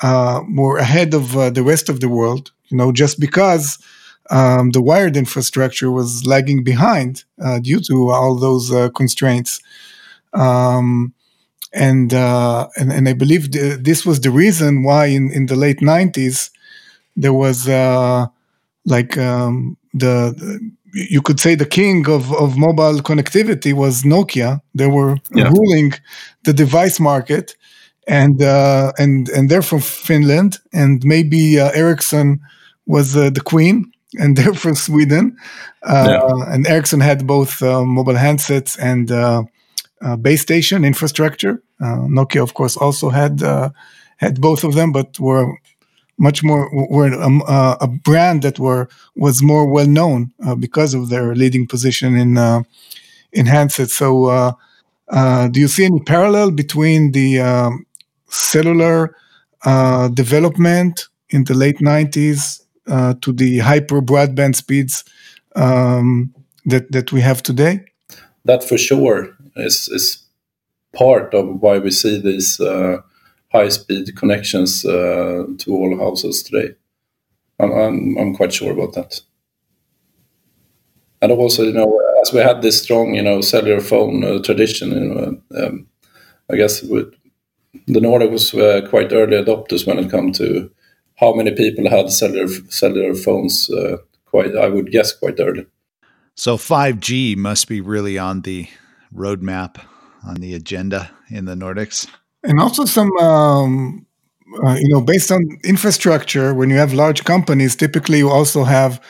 uh, 0.02 0.42
were 0.54 0.78
ahead 0.78 1.14
of 1.14 1.36
uh, 1.36 1.50
the 1.50 1.62
rest 1.62 1.88
of 1.88 2.00
the 2.00 2.08
world. 2.08 2.52
You 2.68 2.76
know, 2.76 2.92
just 2.92 3.18
because 3.18 3.78
um, 4.30 4.70
the 4.70 4.82
wired 4.82 5.16
infrastructure 5.16 5.90
was 5.90 6.26
lagging 6.26 6.62
behind 6.62 7.24
uh, 7.42 7.58
due 7.58 7.80
to 7.80 8.10
all 8.10 8.36
those 8.36 8.72
uh, 8.72 8.90
constraints. 8.90 9.60
Um, 10.32 11.12
and, 11.72 12.12
uh, 12.12 12.68
and 12.76 12.92
and 12.92 13.08
I 13.08 13.12
believe 13.12 13.50
th- 13.52 13.80
this 13.80 14.04
was 14.04 14.20
the 14.20 14.30
reason 14.30 14.82
why 14.82 15.06
in, 15.06 15.30
in 15.30 15.46
the 15.46 15.56
late 15.56 15.78
'90s 15.80 16.50
there 17.16 17.32
was 17.32 17.68
like 18.84 19.16
um, 19.18 19.76
the, 19.94 20.34
the 20.36 20.70
you 20.92 21.22
could 21.22 21.40
say 21.40 21.54
the 21.54 21.66
king 21.66 22.08
of, 22.08 22.32
of 22.32 22.56
mobile 22.56 23.00
connectivity 23.00 23.72
was 23.72 24.02
Nokia. 24.02 24.60
They 24.74 24.86
were 24.86 25.16
yeah. 25.34 25.48
ruling 25.48 25.92
the 26.44 26.52
device 26.52 27.00
market, 27.00 27.56
and 28.06 28.42
uh, 28.42 28.92
and 28.98 29.28
and 29.30 29.48
they're 29.48 29.62
from 29.62 29.80
Finland. 29.80 30.58
And 30.72 31.02
maybe 31.04 31.60
uh, 31.60 31.70
Ericsson 31.70 32.40
was 32.86 33.16
uh, 33.16 33.30
the 33.30 33.40
queen, 33.40 33.92
and 34.20 34.36
they're 34.36 34.54
from 34.54 34.74
Sweden. 34.74 35.36
Uh, 35.82 36.06
yeah. 36.08 36.54
And 36.54 36.66
Ericsson 36.66 37.00
had 37.00 37.26
both 37.26 37.62
uh, 37.62 37.84
mobile 37.84 38.14
handsets 38.14 38.78
and 38.78 39.10
uh, 39.10 39.42
base 40.16 40.42
station 40.42 40.84
infrastructure. 40.84 41.62
Nokia, 41.80 42.42
of 42.42 42.54
course, 42.54 42.76
also 42.76 43.10
had 43.10 43.40
had 44.16 44.40
both 44.40 44.64
of 44.64 44.74
them, 44.74 44.92
but 44.92 45.18
were 45.18 45.56
much 46.20 46.44
more 46.44 46.70
were 46.72 47.12
um, 47.20 47.42
uh, 47.48 47.76
a 47.80 47.88
brand 47.88 48.42
that 48.42 48.58
were 48.58 48.88
was 49.16 49.42
more 49.42 49.66
well 49.66 49.86
known 49.86 50.32
uh, 50.46 50.54
because 50.54 50.92
of 50.94 51.08
their 51.08 51.34
leading 51.34 51.66
position 51.66 52.16
in 52.16 52.36
uh, 52.36 52.62
in 53.32 53.46
handsets. 53.46 53.92
So, 53.92 54.26
uh, 54.26 54.52
uh, 55.08 55.48
do 55.48 55.58
you 55.58 55.68
see 55.68 55.86
any 55.86 56.00
parallel 56.00 56.50
between 56.50 57.12
the 57.12 57.40
um, 57.40 57.86
cellular 58.28 59.16
uh, 59.64 60.08
development 60.08 61.08
in 61.30 61.44
the 61.44 61.54
late 61.54 61.78
'90s 61.78 62.60
to 63.20 63.32
the 63.32 63.58
hyper 63.58 64.02
broadband 64.02 64.56
speeds 64.56 65.04
um, 65.56 66.34
that 66.66 66.92
that 66.92 67.12
we 67.12 67.22
have 67.22 67.42
today? 67.42 67.80
That 68.44 68.62
for 68.62 68.76
sure 68.76 69.34
is 69.56 69.88
is 69.88 70.22
part 70.92 71.32
of 71.32 71.62
why 71.62 71.78
we 71.78 71.90
see 71.90 72.20
these 72.20 72.58
high 72.58 73.09
speed 73.68 74.16
connections 74.16 74.84
uh, 74.84 75.44
to 75.58 75.74
all 75.74 75.98
houses 75.98 76.42
today. 76.42 76.74
I'm, 77.58 78.34
quite 78.34 78.52
sure 78.52 78.72
about 78.72 78.94
that. 78.94 79.20
And 81.20 81.32
also, 81.32 81.64
you 81.64 81.72
know, 81.72 82.00
as 82.22 82.32
we 82.32 82.40
had 82.40 82.62
this 82.62 82.82
strong, 82.82 83.14
you 83.14 83.22
know, 83.22 83.40
cellular 83.42 83.80
phone 83.80 84.24
uh, 84.24 84.38
tradition, 84.42 84.92
you 84.92 85.00
know, 85.00 85.42
um, 85.62 85.86
I 86.50 86.56
guess 86.56 86.80
the 86.80 87.10
Nordic 87.86 88.30
was 88.30 88.54
uh, 88.54 88.86
quite 88.88 89.12
early 89.12 89.36
adopters 89.36 89.86
when 89.86 89.98
it 89.98 90.10
comes 90.10 90.38
to 90.38 90.70
how 91.16 91.34
many 91.34 91.50
people 91.54 91.90
had 91.90 92.10
cellular 92.10 93.14
phones. 93.14 93.70
Quite, 94.24 94.56
I 94.56 94.68
would 94.68 94.92
guess, 94.92 95.12
quite 95.12 95.40
early. 95.40 95.66
So 96.36 96.56
5G 96.56 97.36
must 97.36 97.68
be 97.68 97.80
really 97.80 98.16
on 98.16 98.42
the 98.42 98.68
roadmap, 99.12 99.84
on 100.24 100.36
the 100.36 100.54
agenda 100.54 101.10
in 101.28 101.46
the 101.46 101.56
Nordics 101.56 102.08
and 102.42 102.60
also 102.60 102.84
some 102.84 103.10
um, 103.18 104.06
uh, 104.64 104.74
you 104.74 104.88
know 104.88 105.00
based 105.00 105.30
on 105.30 105.40
infrastructure 105.64 106.54
when 106.54 106.70
you 106.70 106.76
have 106.76 106.92
large 106.92 107.24
companies 107.24 107.76
typically 107.76 108.18
you 108.18 108.28
also 108.28 108.64
have 108.64 109.00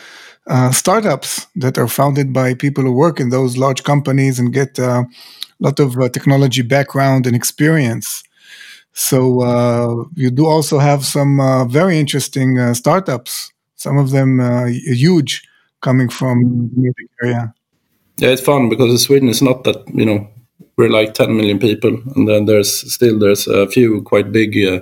uh, 0.47 0.71
startups 0.73 1.47
that 1.55 1.79
are 1.79 1.89
founded 1.89 2.33
by 2.33 2.55
people 2.55 2.83
who 2.83 2.93
work 2.93 3.21
in 3.21 3.31
those 3.31 3.57
large 3.57 3.85
companies 3.85 4.39
and 4.39 4.53
get 4.53 4.79
uh, 4.79 5.05
a 5.05 5.61
lot 5.61 5.79
of 5.79 5.97
uh, 5.99 6.09
technology 6.09 6.63
background 6.63 7.27
and 7.27 7.37
experience. 7.37 8.25
So 8.93 9.43
uh, 9.43 10.05
you 10.17 10.31
do 10.31 10.47
also 10.47 10.79
have 10.79 11.05
some 11.05 11.39
uh, 11.39 11.67
very 11.67 12.01
interesting 12.01 12.75
startups. 12.75 13.53
Some 13.77 13.97
of 13.97 14.11
them 14.11 14.41
huge 14.69 15.47
coming 15.81 16.09
from 16.09 16.71
the 16.77 16.93
area. 17.23 17.55
Yeah 18.17 18.31
it's 18.31 18.43
fun 18.43 18.69
because 18.69 18.91
in 18.91 18.99
sweden. 18.99 19.29
It's 19.29 19.43
not 19.43 19.65
that 19.65 19.83
you 19.95 20.05
know 20.05 20.29
we're 20.81 20.89
like 20.89 21.13
10 21.13 21.37
million 21.37 21.59
people, 21.59 21.95
and 22.17 22.27
then 22.27 22.47
there's 22.47 22.93
still 22.93 23.19
there's 23.19 23.47
a 23.47 23.69
few 23.69 24.03
quite 24.03 24.33
big, 24.33 24.57
uh, 24.57 24.81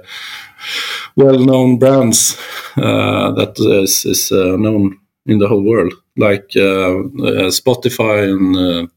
well-known 1.16 1.78
brands 1.78 2.38
uh, 2.76 3.32
that 3.32 3.58
is, 3.58 4.04
is 4.04 4.30
uh, 4.30 4.56
known 4.56 4.96
in 5.26 5.38
the 5.38 5.48
whole 5.48 5.64
world, 5.64 5.92
like 6.16 6.52
uh, 6.56 7.00
uh, 7.28 7.50
Spotify 7.50 8.30
and 8.30 8.88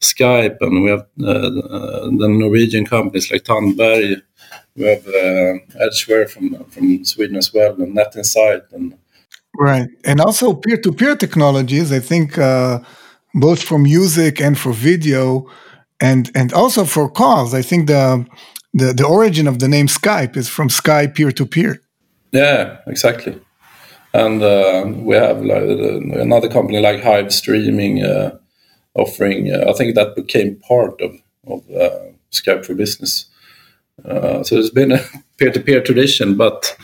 Skype, 0.00 0.58
and 0.60 0.82
we 0.82 0.90
have 0.90 1.06
the 1.16 2.28
Norwegian 2.28 2.84
companies 2.86 3.30
like 3.32 3.44
Tandberg. 3.44 4.22
We 4.76 4.84
have 4.84 5.06
Edgeware 5.80 6.28
from 6.28 6.64
from 6.64 7.04
Sweden 7.04 7.36
as 7.36 7.52
well, 7.54 7.72
and 7.82 7.94
Net 7.94 8.16
Insight, 8.16 8.62
and 8.72 8.94
right, 9.58 9.88
and 10.04 10.20
also 10.20 10.52
peer-to-peer 10.52 11.16
technologies. 11.16 11.90
I 11.92 12.00
think 12.00 12.36
both 13.34 13.62
for 13.62 13.78
music 13.78 14.40
and 14.40 14.58
for 14.58 14.72
video 14.72 15.46
and 16.00 16.30
and 16.34 16.52
also 16.52 16.84
for 16.84 17.10
calls. 17.10 17.54
I 17.54 17.62
think 17.62 17.86
the 17.86 18.26
the, 18.72 18.92
the 18.92 19.06
origin 19.06 19.46
of 19.48 19.58
the 19.58 19.68
name 19.68 19.86
Skype 19.86 20.36
is 20.36 20.48
from 20.48 20.68
Skype 20.68 21.14
peer 21.14 21.32
to 21.32 21.46
peer. 21.46 21.80
Yeah, 22.32 22.78
exactly. 22.86 23.40
And 24.12 24.42
uh, 24.42 24.84
we 24.86 25.14
have 25.16 25.42
like, 25.42 25.62
uh, 25.62 26.20
another 26.20 26.48
company 26.48 26.80
like 26.80 27.02
Hive 27.02 27.32
Streaming 27.32 28.04
uh, 28.04 28.36
offering. 28.94 29.52
Uh, 29.52 29.66
I 29.68 29.72
think 29.72 29.94
that 29.94 30.16
became 30.16 30.56
part 30.56 31.00
of 31.00 31.12
of 31.46 31.62
uh, 31.70 32.12
Skype 32.32 32.64
for 32.64 32.74
Business. 32.74 33.26
Uh, 34.04 34.42
so 34.42 34.56
it's 34.56 34.70
been 34.70 34.92
a 34.92 35.04
peer-to-peer 35.36 35.82
tradition, 35.82 36.36
but 36.36 36.76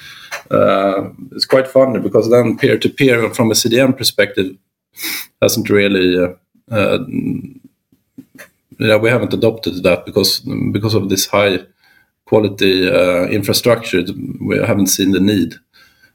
it's 1.32 1.46
quite 1.46 1.66
funny 1.66 1.98
because 1.98 2.30
then 2.30 2.56
peer-to-peer 2.56 3.32
from 3.34 3.50
a 3.50 3.54
CDN 3.54 3.96
perspective 3.96 4.56
hasn't 5.40 5.70
really 5.70 6.34
yeah, 8.78 8.96
we 8.96 9.10
haven't 9.10 9.34
adopted 9.34 9.82
that 9.82 10.04
because 10.04 10.40
because 10.72 10.94
of 10.94 11.08
this 11.08 11.26
high 11.26 11.58
quality 12.26 12.88
uh, 12.88 13.26
infrastructure. 13.26 14.02
We 14.40 14.58
haven't 14.58 14.88
seen 14.88 15.12
the 15.12 15.20
need. 15.20 15.54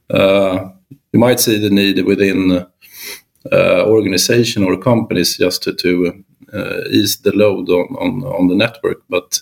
Uh, 0.09 0.69
you 1.13 1.19
might 1.19 1.39
see 1.39 1.57
the 1.57 1.69
need 1.69 2.05
within 2.05 2.67
uh, 3.51 3.85
organization 3.85 4.63
or 4.63 4.77
companies 4.77 5.37
just 5.37 5.63
to, 5.63 5.73
to 5.73 6.23
uh, 6.53 6.81
ease 6.89 7.17
the 7.17 7.31
load 7.31 7.69
on, 7.69 7.95
on, 7.95 8.23
on 8.23 8.47
the 8.47 8.55
network, 8.55 9.01
but 9.09 9.41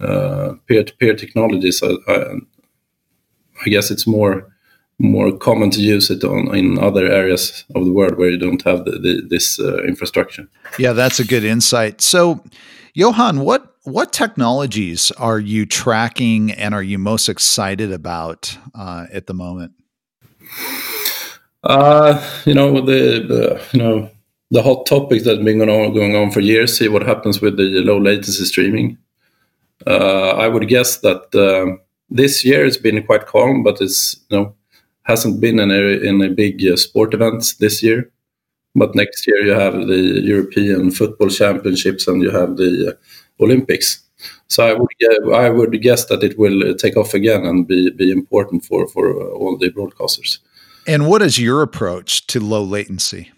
uh, 0.00 0.54
peer-to-peer 0.66 1.14
technologies, 1.14 1.82
I, 1.82 1.92
I, 2.08 2.34
I 3.64 3.68
guess 3.70 3.90
it's 3.90 4.06
more 4.06 4.51
more 5.02 5.36
common 5.36 5.70
to 5.70 5.80
use 5.80 6.10
it 6.10 6.22
on 6.24 6.54
in 6.54 6.78
other 6.78 7.04
areas 7.06 7.64
of 7.74 7.84
the 7.84 7.92
world 7.92 8.16
where 8.16 8.30
you 8.30 8.38
don't 8.38 8.62
have 8.62 8.84
the, 8.84 8.92
the, 8.92 9.22
this 9.28 9.58
uh, 9.58 9.82
infrastructure. 9.82 10.48
Yeah, 10.78 10.92
that's 10.92 11.18
a 11.18 11.26
good 11.26 11.44
insight. 11.44 12.00
So, 12.00 12.42
Johan, 12.94 13.40
what 13.40 13.68
what 13.84 14.12
technologies 14.12 15.10
are 15.12 15.40
you 15.40 15.66
tracking 15.66 16.52
and 16.52 16.72
are 16.72 16.82
you 16.82 16.98
most 16.98 17.28
excited 17.28 17.92
about 17.92 18.56
uh, 18.74 19.06
at 19.12 19.26
the 19.26 19.34
moment? 19.34 19.72
Uh, 21.64 22.22
you 22.44 22.54
know 22.54 22.74
the, 22.80 23.24
the, 23.26 23.62
you 23.72 23.82
know 23.82 24.10
the 24.50 24.62
hot 24.62 24.86
topics 24.86 25.24
that 25.24 25.36
have 25.36 25.44
been 25.44 25.58
going 25.58 25.70
on, 25.70 25.94
going 25.94 26.14
on 26.14 26.30
for 26.30 26.40
years. 26.40 26.78
See 26.78 26.88
what 26.88 27.06
happens 27.06 27.40
with 27.40 27.56
the 27.56 27.82
low 27.82 27.98
latency 27.98 28.44
streaming. 28.44 28.98
Uh, 29.84 30.30
I 30.30 30.46
would 30.46 30.68
guess 30.68 30.98
that 30.98 31.34
uh, 31.34 31.82
this 32.08 32.44
year 32.44 32.64
has 32.64 32.76
been 32.76 33.02
quite 33.04 33.26
calm, 33.26 33.64
but 33.64 33.80
it's 33.80 34.20
you 34.28 34.36
know 34.36 34.54
hasn't 35.04 35.40
been 35.40 35.58
in 35.58 35.70
a, 35.70 36.08
in 36.08 36.22
a 36.22 36.30
big 36.30 36.64
uh, 36.66 36.76
sport 36.76 37.14
events 37.14 37.54
this 37.54 37.82
year. 37.82 38.10
But 38.74 38.94
next 38.94 39.26
year 39.26 39.44
you 39.44 39.52
have 39.52 39.86
the 39.86 40.20
European 40.22 40.90
Football 40.90 41.28
Championships 41.28 42.08
and 42.08 42.22
you 42.22 42.30
have 42.30 42.56
the 42.56 42.92
uh, 42.92 43.42
Olympics. 43.44 44.02
So 44.48 44.64
I 44.66 44.72
would 44.72 45.34
I 45.34 45.50
would 45.50 45.82
guess 45.82 46.04
that 46.06 46.22
it 46.22 46.38
will 46.38 46.70
uh, 46.70 46.74
take 46.74 46.96
off 46.96 47.12
again 47.12 47.44
and 47.44 47.66
be 47.66 47.90
be 47.90 48.10
important 48.10 48.64
for 48.64 48.86
for 48.86 49.20
all 49.32 49.58
the 49.58 49.70
broadcasters. 49.70 50.38
And 50.86 51.08
what 51.08 51.22
is 51.22 51.38
your 51.38 51.62
approach 51.62 52.26
to 52.28 52.40
low 52.40 52.62
latency? 52.62 53.32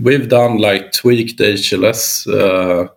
we've 0.00 0.28
done 0.28 0.58
like 0.58 0.92
tweaked 0.92 1.38
HLS, 1.38 2.26
uh, 2.32 2.88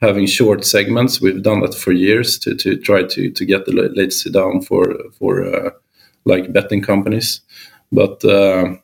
having 0.00 0.26
short 0.26 0.64
segments. 0.64 1.20
We've 1.20 1.42
done 1.42 1.60
that 1.60 1.74
for 1.74 1.92
years 1.92 2.38
to, 2.40 2.54
to 2.56 2.76
try 2.76 3.04
to, 3.04 3.30
to 3.30 3.44
get 3.44 3.66
the 3.66 3.72
latency 3.72 4.30
down 4.30 4.62
for 4.62 4.94
for 5.18 5.44
uh, 5.44 5.70
like 6.24 6.52
betting 6.52 6.82
companies. 6.82 7.40
But 7.90 8.24
uh, 8.24 8.76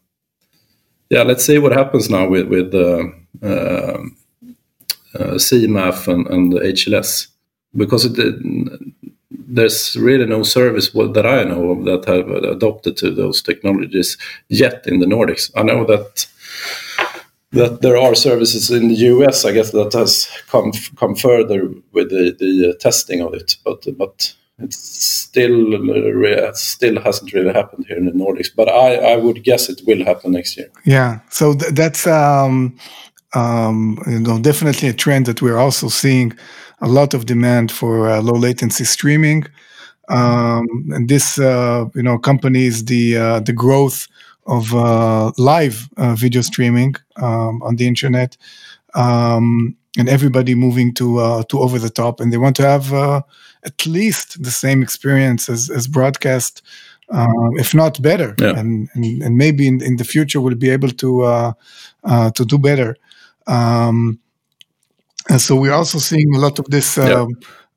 yeah, 1.11 1.23
let's 1.23 1.45
see 1.45 1.59
what 1.59 1.73
happens 1.73 2.11
now 2.11 2.29
with 2.29 2.49
with 2.49 2.75
uh, 2.75 3.05
uh, 3.43 3.99
CMAF 5.15 6.09
and, 6.09 6.27
and 6.27 6.53
HLS 6.53 7.29
because 7.77 8.05
it, 8.05 8.17
there's 9.31 9.97
really 9.97 10.27
no 10.27 10.43
service 10.43 10.91
that 10.91 11.27
I 11.27 11.45
know 11.45 11.71
of 11.71 11.85
that 11.85 12.05
have 12.07 12.29
adopted 12.29 12.97
to 12.99 13.11
those 13.11 13.43
technologies 13.43 14.19
yet 14.49 14.87
in 14.87 15.01
the 15.01 15.07
Nordics. 15.07 15.51
I 15.57 15.63
know 15.63 15.85
that 15.85 16.27
that 17.53 17.81
there 17.81 17.97
are 17.97 18.15
services 18.15 18.71
in 18.71 18.89
the 18.89 18.95
US, 18.95 19.47
I 19.47 19.53
guess, 19.53 19.71
that 19.71 19.93
has 19.95 20.29
come 20.49 20.73
come 20.97 21.15
further 21.15 21.73
with 21.93 22.11
the, 22.11 22.37
the 22.39 22.75
testing 22.79 23.23
of 23.23 23.35
it, 23.35 23.57
but 23.65 23.87
but 23.97 24.35
it 24.59 24.75
still 24.75 26.55
still 26.55 27.01
hasn't 27.01 27.33
really 27.33 27.53
happened 27.53 27.87
here 27.87 27.97
in 27.97 28.07
the 28.07 28.13
Nordics. 28.13 28.49
But 28.55 28.69
I, 28.69 29.13
I 29.13 29.17
would 29.17 29.45
guess 29.45 29.69
it 29.69 29.83
will 29.87 30.05
happen 30.05 30.33
next 30.33 30.57
year. 30.57 30.71
Yeah, 30.85 31.21
so 31.31 31.55
th- 31.55 31.73
that's 31.73 32.07
um, 32.07 32.77
um, 33.35 33.99
you 34.07 34.21
know 34.21 34.39
definitely 34.39 34.89
a 34.89 34.93
trend 34.93 35.27
that 35.27 35.43
we're 35.43 35.59
also 35.59 35.89
seeing 35.89 36.33
a 36.81 36.89
lot 36.89 37.15
of 37.15 37.27
demand 37.27 37.71
for 37.71 38.09
uh, 38.09 38.21
low 38.21 38.39
latency 38.39 38.85
streaming. 38.85 39.45
Um, 40.09 40.91
and 40.95 41.09
this, 41.09 41.39
uh, 41.39 41.85
you 41.95 42.03
know, 42.03 42.15
accompanies 42.15 42.87
the 42.87 43.17
uh, 43.17 43.41
the 43.41 43.53
growth 43.53 44.09
of 44.47 44.75
uh, 44.75 45.33
live 45.37 45.89
uh, 45.99 46.15
video 46.15 46.41
streaming 46.41 46.95
um, 47.17 47.63
on 47.63 47.77
the 47.77 47.87
internet, 47.87 48.37
um, 48.95 49.77
and 49.99 50.09
everybody 50.09 50.55
moving 50.55 50.95
to 50.95 51.19
uh, 51.19 51.43
to 51.51 51.61
over 51.61 51.79
the 51.79 51.91
top, 51.91 52.21
and 52.21 52.33
they 52.33 52.39
want 52.39 52.57
to 52.57 52.63
have 52.63 53.23
at 53.69 53.87
least 53.87 54.43
the 54.43 54.51
same 54.51 54.83
experience 54.83 55.49
as, 55.49 55.71
as 55.71 55.87
broadcast, 55.87 56.63
if 57.65 57.75
not 57.75 58.03
better, 58.03 58.35
yeah. 58.39 58.59
and, 58.59 58.89
and, 58.95 59.23
and 59.23 59.37
maybe 59.37 59.67
in, 59.67 59.83
in 59.83 59.97
the 59.97 60.05
future 60.05 60.41
we'll 60.41 60.55
be 60.55 60.71
able 60.71 60.91
to 60.91 61.55
to 62.35 62.45
do 62.45 62.59
better. 62.59 62.97
Um, 63.47 64.21
and 65.29 65.41
so 65.41 65.57
we're 65.57 65.73
also 65.73 65.99
seeing 65.99 66.35
a 66.35 66.39
lot 66.39 66.59
of 66.59 66.67
this 66.67 66.99
uh, 66.99 67.27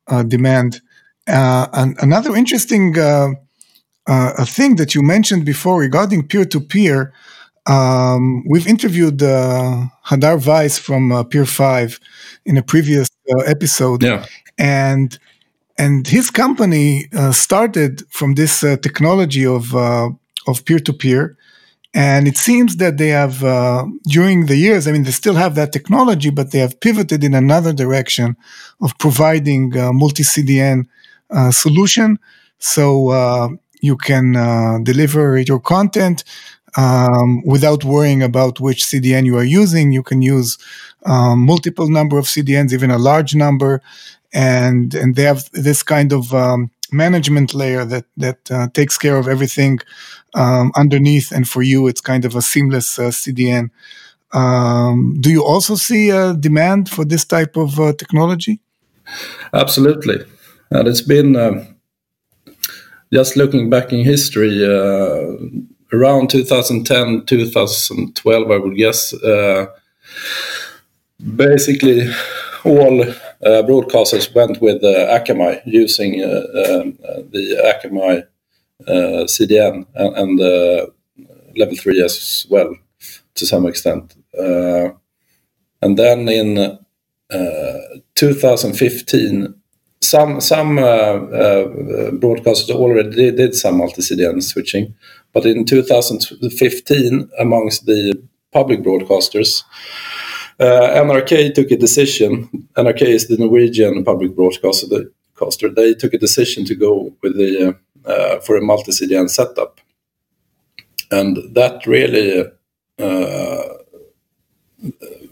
uh, 0.08 0.24
demand. 0.24 0.82
Uh, 1.28 1.68
and 1.74 1.98
another 2.02 2.36
interesting 2.36 2.98
uh, 2.98 3.30
uh, 4.08 4.46
thing 4.46 4.76
that 4.78 4.96
you 4.96 5.02
mentioned 5.02 5.46
before 5.46 5.80
regarding 5.80 6.28
peer 6.28 6.46
to 6.46 6.60
peer, 6.60 7.14
we've 8.50 8.68
interviewed 8.68 9.22
uh, 9.22 9.86
Hadar 10.06 10.46
Weiss 10.46 10.78
from 10.78 11.10
Peer5 11.10 12.00
in 12.46 12.58
a 12.58 12.64
previous 12.64 13.10
episode, 13.46 14.04
yeah. 14.04 14.26
and 14.58 15.20
and 15.78 16.08
his 16.08 16.30
company 16.30 17.08
started 17.32 18.04
from 18.10 18.36
this 18.36 18.62
technology 18.62 19.46
of 19.46 19.74
of 20.48 20.66
peer 20.66 20.80
to 20.80 20.94
peer 20.94 21.38
and 21.94 22.28
it 22.28 22.38
seems 22.38 22.78
that 22.78 22.98
they 22.98 23.10
have, 23.10 23.44
uh, 23.44 23.86
during 24.04 24.46
the 24.46 24.56
years, 24.56 24.88
I 24.88 24.94
mean, 24.94 25.04
they 25.04 25.12
still 25.12 25.36
have 25.36 25.56
that 25.56 25.74
technology, 25.74 26.30
but 26.30 26.52
they 26.52 26.60
have 26.60 26.80
pivoted 26.80 27.24
in 27.24 27.34
another 27.34 27.74
direction 27.74 28.38
of 28.80 28.98
providing 28.98 29.76
a 29.76 29.92
multi 29.92 30.24
CDN 30.24 30.88
uh, 31.30 31.52
solution. 31.52 32.18
So 32.60 33.10
uh, 33.10 33.50
you 33.82 33.98
can 33.98 34.38
uh, 34.38 34.78
deliver 34.84 35.38
your 35.40 35.60
content 35.60 36.24
um, 36.78 37.44
without 37.46 37.84
worrying 37.84 38.24
about 38.24 38.62
which 38.62 38.86
CDN 38.86 39.26
you 39.26 39.38
are 39.38 39.44
using. 39.44 39.92
You 39.92 40.04
can 40.04 40.22
use 40.22 40.58
um, 41.06 41.40
multiple 41.40 41.90
number 41.90 42.18
of 42.18 42.26
CDNs, 42.26 42.72
even 42.72 42.90
a 42.90 42.98
large 42.98 43.36
number, 43.36 43.82
and 44.34 44.94
and 44.94 45.16
they 45.16 45.24
have 45.24 45.50
this 45.52 45.84
kind 45.84 46.14
of 46.14 46.34
um, 46.34 46.72
management 46.92 47.54
layer 47.54 47.86
that 47.86 48.06
that 48.18 48.52
uh, 48.52 48.68
takes 48.74 48.98
care 48.98 49.18
of 49.18 49.28
everything 49.28 49.80
um, 50.34 50.72
underneath, 50.76 51.32
and 51.32 51.48
for 51.48 51.62
you, 51.62 51.88
it's 51.88 52.02
kind 52.02 52.26
of 52.26 52.36
a 52.36 52.42
seamless 52.42 53.00
uh, 53.00 53.12
CDN. 53.12 53.70
Um, 54.34 55.18
do 55.20 55.30
you 55.30 55.44
also 55.44 55.76
see 55.76 56.10
a 56.10 56.34
demand 56.34 56.90
for 56.90 57.04
this 57.04 57.26
type 57.26 57.58
of 57.58 57.80
uh, 57.80 57.94
technology? 57.94 58.60
Absolutely, 59.54 60.24
and 60.70 60.88
it's 60.88 61.02
been 61.02 61.36
um, 61.36 61.76
just 63.12 63.36
looking 63.36 63.70
back 63.70 63.92
in 63.92 64.04
history. 64.04 64.66
Uh, 64.66 65.36
around 65.94 66.30
2010, 66.30 67.26
2012, 67.26 68.52
I 68.52 68.58
would 68.58 68.78
guess. 68.78 69.14
Uh, 69.14 69.68
basically, 71.36 72.10
all 72.64 73.06
broadcasters 73.44 74.34
went 74.36 74.62
with 74.62 74.84
uh, 74.84 75.20
Akamai 75.20 75.62
using 75.66 76.24
uh, 76.24 76.28
um, 76.28 76.98
the 77.32 77.58
Akamai 77.74 78.28
CDN 78.88 79.86
and, 79.96 80.18
and 80.18 80.40
level 81.58 81.76
three 81.76 82.02
as 82.04 82.46
well 82.50 82.76
to 83.36 83.46
some 83.46 83.66
extent. 83.66 84.16
and 85.82 85.98
then 85.98 86.30
in 86.30 86.78
2015, 88.16 89.62
some 90.02 90.42
some 90.42 90.80
uh, 90.80 90.82
uh, 90.82 92.12
broadcasters 92.12 92.72
already 92.72 93.10
did, 93.12 93.36
did 93.38 93.56
some 93.56 93.78
multi 93.78 94.02
CDN 94.02 94.42
switching, 94.44 94.94
but 95.32 95.46
in 95.46 95.66
2015, 95.66 97.30
amongst 97.40 97.86
the 97.86 98.22
public 98.52 98.82
broadcasters, 98.82 99.64
uh, 100.60 101.04
NRK 101.04 101.54
took 101.54 101.72
a 101.72 101.78
decision. 101.78 102.50
NRK 102.78 103.02
is 103.02 103.28
the 103.28 103.38
Norwegian 103.38 104.04
public 104.04 104.36
broadcaster. 104.36 105.70
They 105.70 105.94
took 105.96 106.14
a 106.14 106.18
decision 106.18 106.66
to 106.66 106.76
go 106.76 107.14
with 107.22 107.36
the 107.36 107.78
uh, 108.06 108.40
for 108.40 108.58
a 108.58 108.62
multi 108.62 108.92
CDN 108.92 109.30
setup, 109.30 109.80
and 111.12 111.38
that 111.54 111.86
really. 111.86 112.46
Uh, 113.00 113.64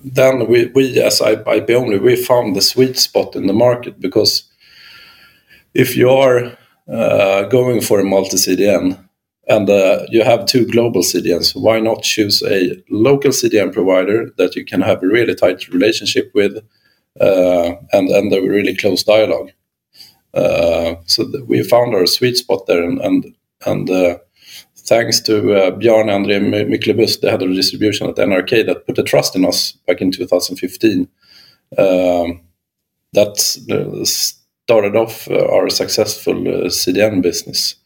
then 0.03 0.47
we, 0.47 0.67
we 0.67 1.01
as 1.01 1.21
IP 1.21 1.69
only 1.71 1.99
we 1.99 2.15
found 2.15 2.55
the 2.55 2.61
sweet 2.61 2.97
spot 2.97 3.35
in 3.35 3.47
the 3.47 3.53
market 3.53 3.99
because 3.99 4.43
if 5.73 5.95
you 5.95 6.09
are 6.09 6.57
uh, 6.91 7.43
going 7.43 7.81
for 7.81 7.99
a 7.99 8.03
multi 8.03 8.37
CDN 8.37 9.08
and 9.49 9.67
uh, 9.67 10.05
you 10.09 10.23
have 10.23 10.45
two 10.45 10.65
global 10.65 11.01
CDNs. 11.01 11.59
Why 11.59 11.79
not 11.79 12.03
choose 12.03 12.43
a 12.43 12.81
local 12.91 13.31
CDN 13.31 13.73
provider 13.73 14.29
that 14.37 14.55
you 14.55 14.63
can 14.63 14.81
have 14.81 15.01
a 15.01 15.07
really 15.07 15.33
tight 15.33 15.67
relationship 15.69 16.31
with 16.35 16.57
uh, 17.19 17.73
and, 17.91 18.09
and 18.09 18.31
a 18.31 18.41
really 18.41 18.75
close 18.75 19.03
dialogue? 19.03 19.51
Uh, 20.35 20.95
so 21.05 21.25
we 21.47 21.63
found 21.63 21.95
our 21.95 22.05
sweet 22.05 22.37
spot 22.37 22.67
there, 22.67 22.83
and 22.83 23.01
and, 23.01 23.35
and 23.65 23.89
uh, 23.89 24.19
thanks 24.77 25.19
to 25.21 25.55
uh, 25.55 25.71
Bjarne 25.71 26.09
André 26.09 26.39
Myklebust, 26.39 27.21
the 27.21 27.31
head 27.31 27.41
of 27.41 27.49
distribution 27.49 28.07
at 28.07 28.17
NRK, 28.17 28.67
that 28.67 28.85
put 28.85 28.95
the 28.95 29.03
trust 29.03 29.35
in 29.35 29.45
us 29.45 29.71
back 29.87 29.99
in 29.99 30.11
2015. 30.11 31.07
Um, 31.77 32.41
that 33.13 33.57
uh, 33.71 34.05
started 34.05 34.95
off 34.95 35.27
our 35.31 35.69
successful 35.69 36.35
CDN 36.35 37.23
business. 37.23 37.78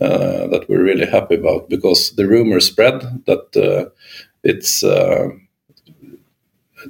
Uh, 0.00 0.46
that 0.46 0.68
we're 0.68 0.82
really 0.82 1.06
happy 1.06 1.34
about 1.34 1.68
because 1.68 2.12
the 2.12 2.26
rumor 2.26 2.60
spread 2.60 3.00
that 3.26 3.56
uh, 3.56 3.90
it's 4.44 4.84
uh, 4.84 5.28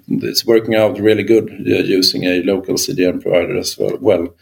it's 0.09 0.44
working 0.44 0.75
out 0.75 1.01
really 1.01 1.23
good 1.23 1.49
using 1.64 2.25
a 2.25 2.42
local 2.42 2.75
CDN 2.75 3.23
provider 3.23 3.57
as 3.57 3.79
well. 3.79 3.97
Well, 4.01 4.35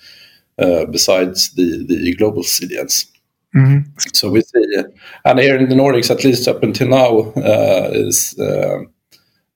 besides 0.91 1.53
the 1.55 1.85
the 1.87 2.15
global 2.17 2.43
CDNs. 2.43 3.07
Mm-hmm. 3.55 3.91
So 4.15 4.31
we 4.31 4.41
see, 4.41 4.83
and 5.25 5.39
here 5.39 5.57
in 5.57 5.69
the 5.69 5.77
Nordics, 5.77 6.11
at 6.11 6.25
least 6.25 6.49
up 6.49 6.63
until 6.65 6.89
now, 6.89 7.19
uh, 7.37 7.91
is 7.93 8.37
uh, 8.39 8.81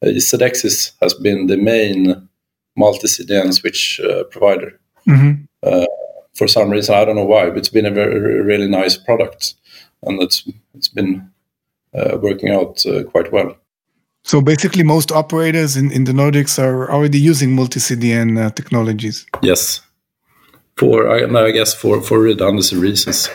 Cedexis 0.05 0.93
has 1.03 1.15
been 1.15 1.49
the 1.49 1.57
main 1.57 2.29
multi 2.77 3.09
CDN 3.09 3.53
switch 3.53 4.01
uh, 4.01 4.23
provider. 4.25 4.79
Mm-hmm 5.09 5.43
for 6.41 6.49
some 6.49 6.71
reason. 6.71 6.95
I 6.95 7.05
don't 7.05 7.17
know 7.17 7.31
why, 7.35 7.51
but 7.51 7.59
it's 7.59 7.75
been 7.79 7.87
a 7.93 7.97
very 8.01 8.41
really 8.51 8.69
nice 8.81 8.97
product, 8.97 9.55
and 10.05 10.23
it's 10.23 10.49
it's 10.77 10.89
been 10.89 11.31
uh, 11.99 12.17
working 12.27 12.51
out 12.59 12.87
uh, 12.87 13.03
quite 13.13 13.31
well. 13.31 13.51
So 14.25 14.41
basically, 14.41 14.85
most 14.85 15.13
operators 15.13 15.77
in, 15.77 15.93
in 15.93 16.05
the 16.05 16.13
Nordics 16.13 16.59
are 16.59 16.91
already 16.91 17.21
using 17.31 17.55
multi 17.55 17.81
CDN 17.81 18.39
uh, 18.39 18.51
technologies. 18.51 19.27
Yes, 19.43 19.83
for 20.77 20.97
I, 21.17 21.19
I 21.49 21.51
guess 21.51 21.75
for 21.75 22.03
for 22.03 22.19
redundancy 22.19 22.77
reasons, 22.77 23.29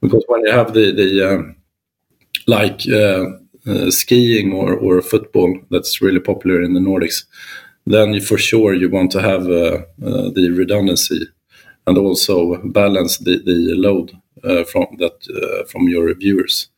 because 0.00 0.24
when 0.28 0.40
you 0.46 0.52
have 0.52 0.72
the 0.72 0.86
the 1.00 1.10
um, 1.30 1.56
like 2.46 2.80
uh, 2.88 3.24
uh, 3.70 3.90
skiing 3.90 4.54
or 4.54 4.72
or 4.84 5.02
football 5.02 5.50
that's 5.70 6.00
really 6.00 6.20
popular 6.20 6.62
in 6.62 6.72
the 6.72 6.80
Nordics, 6.80 7.26
then 7.86 8.14
you, 8.14 8.22
for 8.22 8.38
sure 8.38 8.72
you 8.72 8.88
want 8.90 9.10
to 9.12 9.20
have 9.20 9.42
uh, 9.42 9.84
the 10.36 10.50
redundancy 10.56 11.28
and 11.88 11.98
also 11.98 12.58
balance 12.64 13.18
the, 13.18 13.42
the 13.44 13.74
load 13.74 14.12
uh, 14.44 14.64
from 14.64 14.86
that 14.98 15.16
uh, 15.28 15.64
from 15.64 15.88
your 15.88 16.14
viewers. 16.14 16.68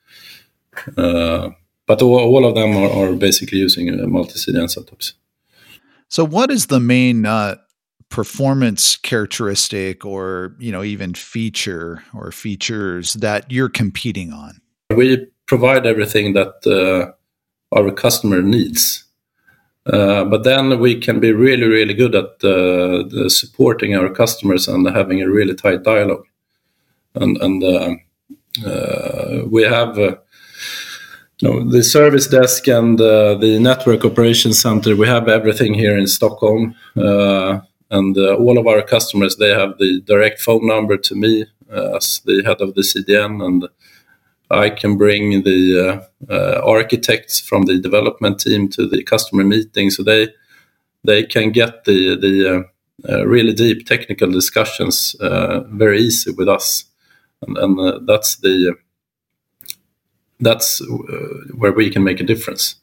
Uh, 0.96 1.50
but 1.86 2.00
all, 2.02 2.18
all 2.18 2.46
of 2.46 2.54
them 2.54 2.76
are, 2.76 3.12
basically 3.14 3.58
using 3.58 3.88
uh, 3.90 4.06
multi-CDN 4.06 4.68
setups. 4.68 5.14
So, 6.08 6.24
what 6.24 6.50
is 6.50 6.66
the 6.66 6.78
main 6.78 7.26
uh, 7.26 7.56
performance 8.08 8.96
characteristic, 8.96 10.04
or 10.04 10.54
you 10.58 10.70
know, 10.70 10.84
even 10.84 11.14
feature 11.14 12.04
or 12.14 12.30
features 12.30 13.14
that 13.14 13.50
you're 13.50 13.68
competing 13.68 14.32
on? 14.32 14.60
We 14.94 15.26
provide 15.46 15.86
everything 15.86 16.34
that 16.34 16.54
uh, 16.66 17.76
our 17.76 17.90
customer 17.90 18.42
needs. 18.42 19.04
Uh, 19.86 20.24
but 20.24 20.44
then 20.44 20.78
we 20.78 21.00
can 21.00 21.20
be 21.20 21.32
really, 21.32 21.66
really 21.66 21.94
good 21.94 22.14
at 22.14 22.44
uh, 22.44 23.28
supporting 23.28 23.94
our 23.94 24.10
customers 24.10 24.68
and 24.68 24.86
having 24.88 25.22
a 25.22 25.28
really 25.28 25.54
tight 25.54 25.82
dialogue. 25.82 26.26
And, 27.14 27.36
and 27.38 27.64
uh, 27.64 27.94
uh, 28.66 29.42
we 29.46 29.62
have 29.62 29.98
uh, 29.98 30.16
you 31.38 31.48
know, 31.48 31.70
the 31.70 31.82
service 31.82 32.26
desk 32.26 32.68
and 32.68 32.98
the 32.98 33.58
network 33.60 34.04
operations 34.04 34.60
center. 34.60 34.94
We 34.94 35.06
have 35.06 35.28
everything 35.28 35.74
here 35.74 35.96
in 35.96 36.06
Stockholm, 36.06 36.74
and 36.94 38.16
all 38.18 38.58
of 38.58 38.66
our 38.66 38.82
customers 38.82 39.36
they 39.36 39.48
have 39.48 39.78
the 39.78 40.02
direct 40.02 40.40
phone 40.40 40.66
number 40.66 40.98
to 40.98 41.14
me 41.14 41.46
as 41.70 42.20
the 42.26 42.42
head 42.44 42.60
of 42.60 42.74
the 42.74 42.82
CDN 42.82 43.42
and 43.44 43.68
I 44.50 44.70
can 44.70 44.96
bring 44.96 45.42
the 45.42 46.02
uh, 46.28 46.32
uh, 46.32 46.60
architects 46.64 47.38
from 47.38 47.62
the 47.62 47.78
development 47.78 48.40
team 48.40 48.68
to 48.70 48.86
the 48.86 49.02
customer 49.04 49.44
meeting, 49.44 49.90
so 49.90 50.02
they 50.02 50.28
they 51.04 51.24
can 51.24 51.50
get 51.50 51.84
the 51.84 52.16
the 52.16 52.66
uh, 53.08 53.26
really 53.26 53.52
deep 53.52 53.86
technical 53.86 54.30
discussions 54.30 55.16
very 55.20 56.00
easy 56.00 56.32
with 56.32 56.48
us, 56.48 56.84
and, 57.46 57.56
and 57.58 58.08
that's 58.08 58.36
the 58.36 58.74
that's 60.40 60.82
where 61.56 61.72
we 61.72 61.90
can 61.90 62.02
make 62.02 62.20
a 62.20 62.26
difference. 62.26 62.76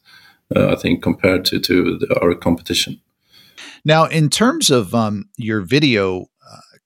I 0.56 0.76
think 0.76 1.02
compared 1.02 1.44
to 1.46 1.60
to 1.60 1.98
the, 1.98 2.18
our 2.22 2.34
competition. 2.34 3.00
Now, 3.84 4.06
in 4.06 4.28
terms 4.28 4.70
of 4.70 4.94
um, 4.94 5.28
your 5.36 5.60
video 5.60 6.26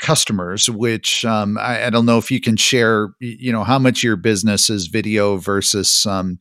customers, 0.03 0.69
which 0.69 1.25
um, 1.25 1.57
I, 1.57 1.87
I, 1.87 1.91
don't 1.91 2.05
know 2.05 2.19
if 2.19 2.31
you 2.31 2.41
can 2.41 2.57
share, 2.57 3.15
you 3.21 3.53
know, 3.53 3.63
how 3.63 3.79
much 3.79 4.03
your 4.03 4.17
business 4.17 4.69
is 4.69 4.89
video 4.89 5.37
versus, 5.37 6.05
um, 6.07 6.39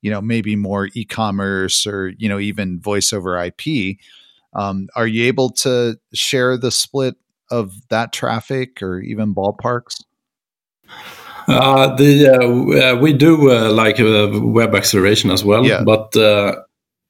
you 0.00 0.10
know, 0.10 0.22
maybe 0.22 0.56
more 0.56 0.88
e-commerce 0.94 1.86
or, 1.86 2.08
you 2.16 2.28
know, 2.28 2.40
even 2.40 2.80
voice 2.80 3.12
over 3.12 3.40
IP. 3.40 3.98
Um, 4.54 4.88
are 4.96 5.06
you 5.06 5.26
able 5.26 5.50
to 5.50 5.98
share 6.14 6.56
the 6.56 6.70
split 6.70 7.16
of 7.50 7.74
that 7.90 8.12
traffic 8.12 8.82
or 8.82 9.00
even 9.00 9.34
ballparks? 9.34 10.02
Uh, 11.48 11.94
the 11.96 12.28
uh, 12.28 12.94
uh 12.94 13.00
we 13.00 13.12
do 13.12 13.50
uh, 13.50 13.70
like 13.72 13.98
uh, 14.00 14.30
web 14.40 14.74
acceleration 14.74 15.30
as 15.30 15.44
well, 15.44 15.66
yeah. 15.66 15.82
but 15.84 16.16
uh, 16.16 16.54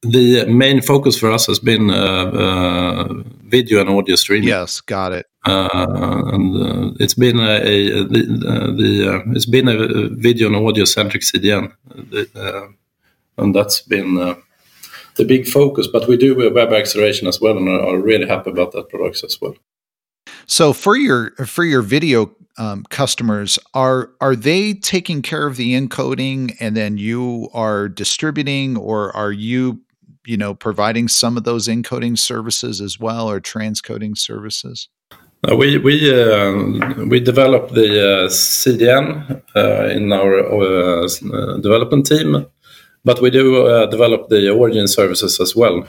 the 0.03 0.47
main 0.47 0.81
focus 0.81 1.19
for 1.19 1.31
us 1.31 1.47
has 1.47 1.59
been 1.59 1.91
video 3.53 3.81
and 3.83 3.91
audio 3.91 4.17
streaming. 4.17 4.49
Yes, 4.49 4.81
got 4.81 5.13
it. 5.13 5.27
Uh, 5.45 5.69
and 6.33 6.57
uh, 6.57 6.95
it's 6.99 7.15
been 7.15 7.39
a, 7.39 7.57
a 7.61 8.05
the, 8.05 8.23
uh, 8.49 8.67
the 8.81 9.23
it's 9.37 9.47
been 9.47 9.69
a 9.69 10.09
video 10.09 10.47
and 10.49 10.57
audio 10.57 10.85
centric 10.85 11.23
CDN, 11.23 11.73
and 13.39 13.55
that's 13.55 13.83
been 13.83 14.15
the 15.17 15.25
big 15.25 15.47
focus. 15.47 15.87
But 15.87 16.09
we 16.09 16.17
do 16.17 16.51
web 16.51 16.73
acceleration 16.73 17.29
as 17.29 17.41
well, 17.41 17.57
and 17.57 17.69
are 17.69 17.99
really 17.99 18.27
happy 18.27 18.51
about 18.51 18.73
that 18.73 18.89
products 18.89 19.23
as 19.25 19.41
well. 19.41 19.55
So 20.47 20.73
for 20.73 20.97
your 20.97 21.31
for 21.47 21.65
your 21.65 21.83
video 21.83 22.31
um, 22.57 22.85
customers, 22.91 23.59
are 23.75 24.11
are 24.21 24.37
they 24.37 24.75
taking 24.75 25.23
care 25.23 25.47
of 25.47 25.57
the 25.57 25.75
encoding, 25.75 26.57
and 26.61 26.77
then 26.77 26.99
you 26.99 27.49
are 27.53 27.89
distributing, 27.89 28.77
or 28.77 29.15
are 29.17 29.33
you 29.33 29.81
you 30.25 30.37
know 30.37 30.55
providing 30.55 31.09
some 31.09 31.37
of 31.37 31.45
those 31.45 31.69
encoding 31.69 32.19
services 32.19 32.81
as 32.81 32.99
well, 32.99 33.29
or 33.29 33.41
transcoding 33.41 34.17
services? 34.17 34.89
Uh, 35.51 35.57
we 35.57 35.77
we 35.79 36.09
uh, 36.09 36.53
we 37.09 37.19
develop 37.19 37.71
the 37.71 38.01
uh, 38.01 38.29
CDN 38.29 39.43
uh, 39.57 39.89
in 39.91 40.13
our 40.13 40.39
uh, 40.39 41.05
uh, 41.05 41.57
development 41.59 42.07
team, 42.07 42.47
but 43.05 43.21
we 43.21 43.29
do 43.29 43.89
develop 43.91 44.29
the 44.29 44.49
origin 44.51 44.87
services 44.87 45.41
as 45.41 45.57
well. 45.57 45.85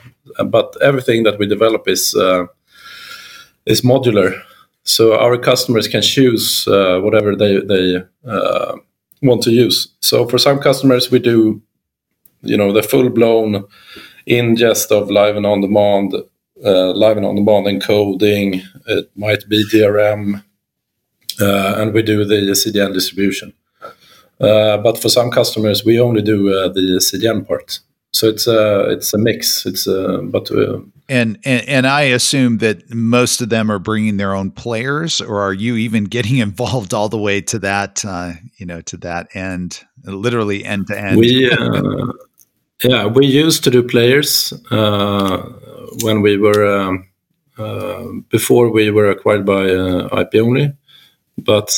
but 0.48 0.76
everything 0.82 1.24
that 1.24 1.38
we 1.38 1.46
develop 1.46 1.88
is 1.88 2.16
is 3.66 3.82
modular, 3.82 4.42
so 4.84 5.14
our 5.20 5.38
customers 5.38 5.88
can 5.88 6.02
choose 6.02 6.66
whatever 7.04 7.36
they 7.36 7.62
they 7.62 8.04
want 9.22 9.44
to 9.44 9.52
use. 9.52 9.88
So 10.00 10.28
for 10.28 10.40
some 10.40 10.60
customers, 10.60 11.12
we 11.12 11.20
do, 11.20 11.62
you 12.42 12.58
know, 12.58 12.74
the 12.74 12.84
full 12.84 13.10
blown 13.10 13.66
ingest 14.28 14.92
of 14.92 15.10
live 15.10 15.36
and 15.36 15.46
on 15.46 15.62
demand 15.62 16.14
uh, 16.64 16.94
live 16.94 17.18
and 17.18 17.26
on 17.26 17.36
demand 17.36 17.68
encoding. 17.68 18.64
It 18.88 19.12
might 19.16 19.48
be 19.50 19.64
DRM, 19.72 20.44
uh, 21.42 21.76
and 21.78 21.94
we 21.94 22.02
do 22.02 22.24
the 22.26 22.36
CDN 22.36 22.94
distribution. 22.94 23.54
Uh, 24.40 24.78
but 24.78 24.98
for 24.98 25.10
some 25.10 25.32
customers, 25.32 25.86
we 25.86 26.00
only 26.00 26.22
do 26.22 26.50
the 26.74 27.00
CDN 27.00 27.48
part. 27.48 27.80
So 28.12 28.28
it's 28.28 28.48
a 28.48 28.92
it's 28.92 29.14
a 29.14 29.18
mix. 29.18 29.66
It's 29.66 29.88
a, 29.88 30.20
but 30.22 30.50
and, 31.10 31.38
and, 31.44 31.68
and 31.68 31.88
I 31.88 32.04
assume 32.04 32.60
that 32.60 32.90
most 32.94 33.42
of 33.42 33.50
them 33.50 33.70
are 33.70 33.80
bringing 33.80 34.18
their 34.18 34.34
own 34.34 34.52
players, 34.52 35.20
or 35.20 35.42
are 35.42 35.54
you 35.54 35.76
even 35.76 36.04
getting 36.18 36.38
involved 36.38 36.94
all 36.94 37.10
the 37.10 37.18
way 37.18 37.42
to 37.42 37.60
that, 37.60 38.04
uh, 38.06 38.34
you 38.58 38.66
know, 38.66 38.82
to 38.82 38.98
that 38.98 39.36
end, 39.36 39.82
literally 40.04 40.64
end 40.64 40.88
to 40.88 41.00
end? 41.00 41.18
We, 41.18 41.52
uh, 41.52 42.14
yeah, 42.84 43.06
we 43.06 43.26
used 43.26 43.64
to 43.64 43.72
do 43.72 43.84
players. 43.84 44.54
Uh, 44.72 45.38
when 46.02 46.22
we 46.22 46.38
were 46.38 46.66
um, 46.66 47.08
uh, 47.58 48.04
before 48.30 48.72
we 48.72 48.90
were 48.90 49.10
acquired 49.10 49.46
by 49.46 49.70
uh, 49.70 50.22
IP 50.22 50.36
only, 50.36 50.74
but 51.38 51.70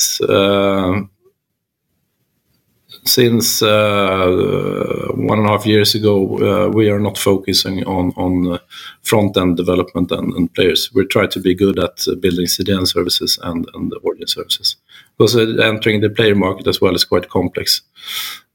since 3.04 3.62
uh, 3.62 5.12
one 5.14 5.38
and 5.38 5.48
a 5.48 5.52
half 5.52 5.66
years 5.66 5.94
ago, 5.94 6.40
uh, 6.40 6.70
we 6.70 6.90
are 6.90 7.00
not 7.00 7.18
focusing 7.18 7.84
on 7.86 8.12
on 8.16 8.60
front 9.02 9.38
end 9.38 9.58
development 9.58 10.12
and, 10.12 10.34
and, 10.34 10.54
players. 10.54 10.92
We 10.94 11.06
try 11.06 11.28
to 11.28 11.40
be 11.40 11.54
good 11.54 11.78
at 11.78 12.06
building 12.20 12.48
CDN 12.48 12.88
services 12.88 13.38
and 13.44 13.68
and 13.74 13.92
the 13.92 13.98
audience 13.98 14.34
services 14.34 14.78
because 15.18 15.36
entering 15.36 16.02
the 16.02 16.10
player 16.10 16.36
market 16.36 16.68
as 16.68 16.82
well 16.82 16.96
is 16.96 17.06
quite 17.06 17.30
complex 17.30 17.82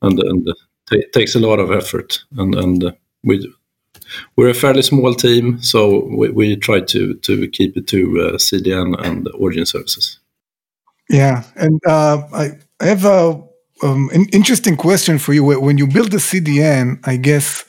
and 0.02 0.18
and 0.18 0.48
takes 1.12 1.34
a 1.34 1.40
lot 1.40 1.58
of 1.58 1.70
effort 1.70 2.24
and 2.36 2.54
and 2.54 2.96
we 3.22 3.52
we're 4.36 4.48
a 4.48 4.54
fairly 4.54 4.82
small 4.82 5.14
team, 5.14 5.60
so 5.62 6.04
we, 6.06 6.30
we 6.30 6.56
try 6.56 6.80
to 6.80 7.14
to 7.14 7.48
keep 7.48 7.76
it 7.76 7.86
to 7.88 8.20
uh, 8.20 8.32
CDN 8.38 8.98
and 9.04 9.28
origin 9.38 9.66
services. 9.66 10.18
Yeah, 11.08 11.42
and 11.56 11.80
uh, 11.86 12.22
I, 12.32 12.50
I 12.80 12.86
have 12.86 13.04
a 13.04 13.42
um, 13.82 14.10
an 14.12 14.26
interesting 14.32 14.76
question 14.76 15.18
for 15.18 15.32
you. 15.32 15.44
When 15.44 15.78
you 15.78 15.86
build 15.86 16.12
a 16.14 16.18
CDN, 16.18 17.00
I 17.04 17.16
guess 17.16 17.64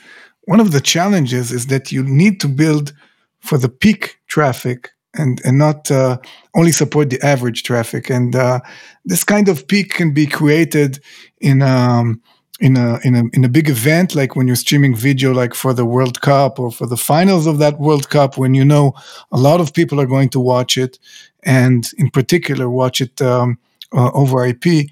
one 0.45 0.59
of 0.59 0.71
the 0.71 0.81
challenges 0.81 1.51
is 1.51 1.67
that 1.67 1.91
you 1.91 2.03
need 2.03 2.39
to 2.41 2.47
build 2.47 2.93
for 3.39 3.57
the 3.57 3.69
peak 3.69 4.17
traffic 4.27 4.91
and 5.13 5.41
and 5.45 5.57
not 5.57 5.89
uh, 5.91 6.17
only 6.55 6.71
support 6.71 7.09
the 7.09 7.21
average 7.25 7.63
traffic. 7.63 8.09
And 8.09 8.35
uh, 8.35 8.59
this 9.05 9.23
kind 9.23 9.49
of 9.49 9.67
peak 9.67 9.93
can 9.93 10.13
be 10.13 10.25
created 10.25 10.99
in 11.39 11.61
um, 11.61 12.21
in 12.61 12.77
a 12.77 12.99
in 13.03 13.15
a 13.15 13.23
in 13.33 13.43
a 13.43 13.49
big 13.49 13.67
event 13.69 14.15
like 14.15 14.35
when 14.35 14.47
you're 14.47 14.55
streaming 14.55 14.95
video 14.95 15.33
like 15.33 15.55
for 15.55 15.73
the 15.73 15.85
World 15.85 16.21
Cup 16.21 16.59
or 16.59 16.71
for 16.71 16.85
the 16.85 16.95
finals 16.95 17.47
of 17.47 17.57
that 17.57 17.79
World 17.79 18.09
Cup 18.09 18.37
when 18.37 18.53
you 18.53 18.63
know 18.63 18.93
a 19.31 19.37
lot 19.37 19.59
of 19.59 19.73
people 19.73 19.99
are 19.99 20.05
going 20.05 20.29
to 20.29 20.39
watch 20.39 20.77
it 20.77 20.99
and 21.43 21.89
in 21.97 22.09
particular 22.11 22.69
watch 22.69 23.01
it 23.01 23.19
um, 23.21 23.57
uh, 23.93 24.11
over 24.13 24.45
IP 24.45 24.87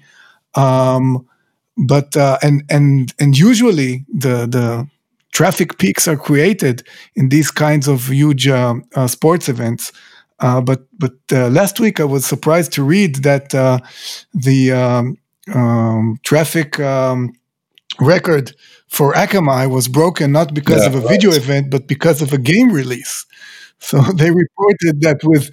um, 0.54 1.26
but 1.76 2.16
uh, 2.16 2.38
and 2.42 2.64
and 2.68 3.14
and 3.20 3.38
usually 3.38 4.04
the 4.12 4.46
the 4.46 4.86
traffic 5.32 5.78
peaks 5.78 6.08
are 6.08 6.16
created 6.16 6.82
in 7.14 7.28
these 7.28 7.52
kinds 7.52 7.86
of 7.86 8.08
huge 8.08 8.48
uh, 8.48 8.74
uh 8.96 9.06
sports 9.06 9.48
events. 9.48 9.92
Uh, 10.40 10.60
but 10.60 10.86
but 10.98 11.14
uh, 11.32 11.48
last 11.48 11.78
week 11.78 12.00
I 12.00 12.04
was 12.04 12.26
surprised 12.26 12.72
to 12.72 12.82
read 12.82 13.16
that 13.16 13.50
the 14.34 14.72
um, 14.72 15.16
um, 15.54 16.18
traffic 16.22 16.80
um, 16.80 17.32
record 18.00 18.54
for 18.88 19.12
Akamai 19.12 19.70
was 19.70 19.88
broken 19.88 20.32
not 20.32 20.54
because 20.54 20.82
yeah, 20.82 20.88
of 20.88 20.94
a 20.94 21.00
right. 21.00 21.08
video 21.08 21.32
event, 21.32 21.70
but 21.70 21.86
because 21.86 22.22
of 22.22 22.32
a 22.32 22.38
game 22.38 22.72
release. 22.72 23.26
So 23.78 24.00
they 24.14 24.30
reported 24.30 25.00
that 25.00 25.20
with 25.22 25.50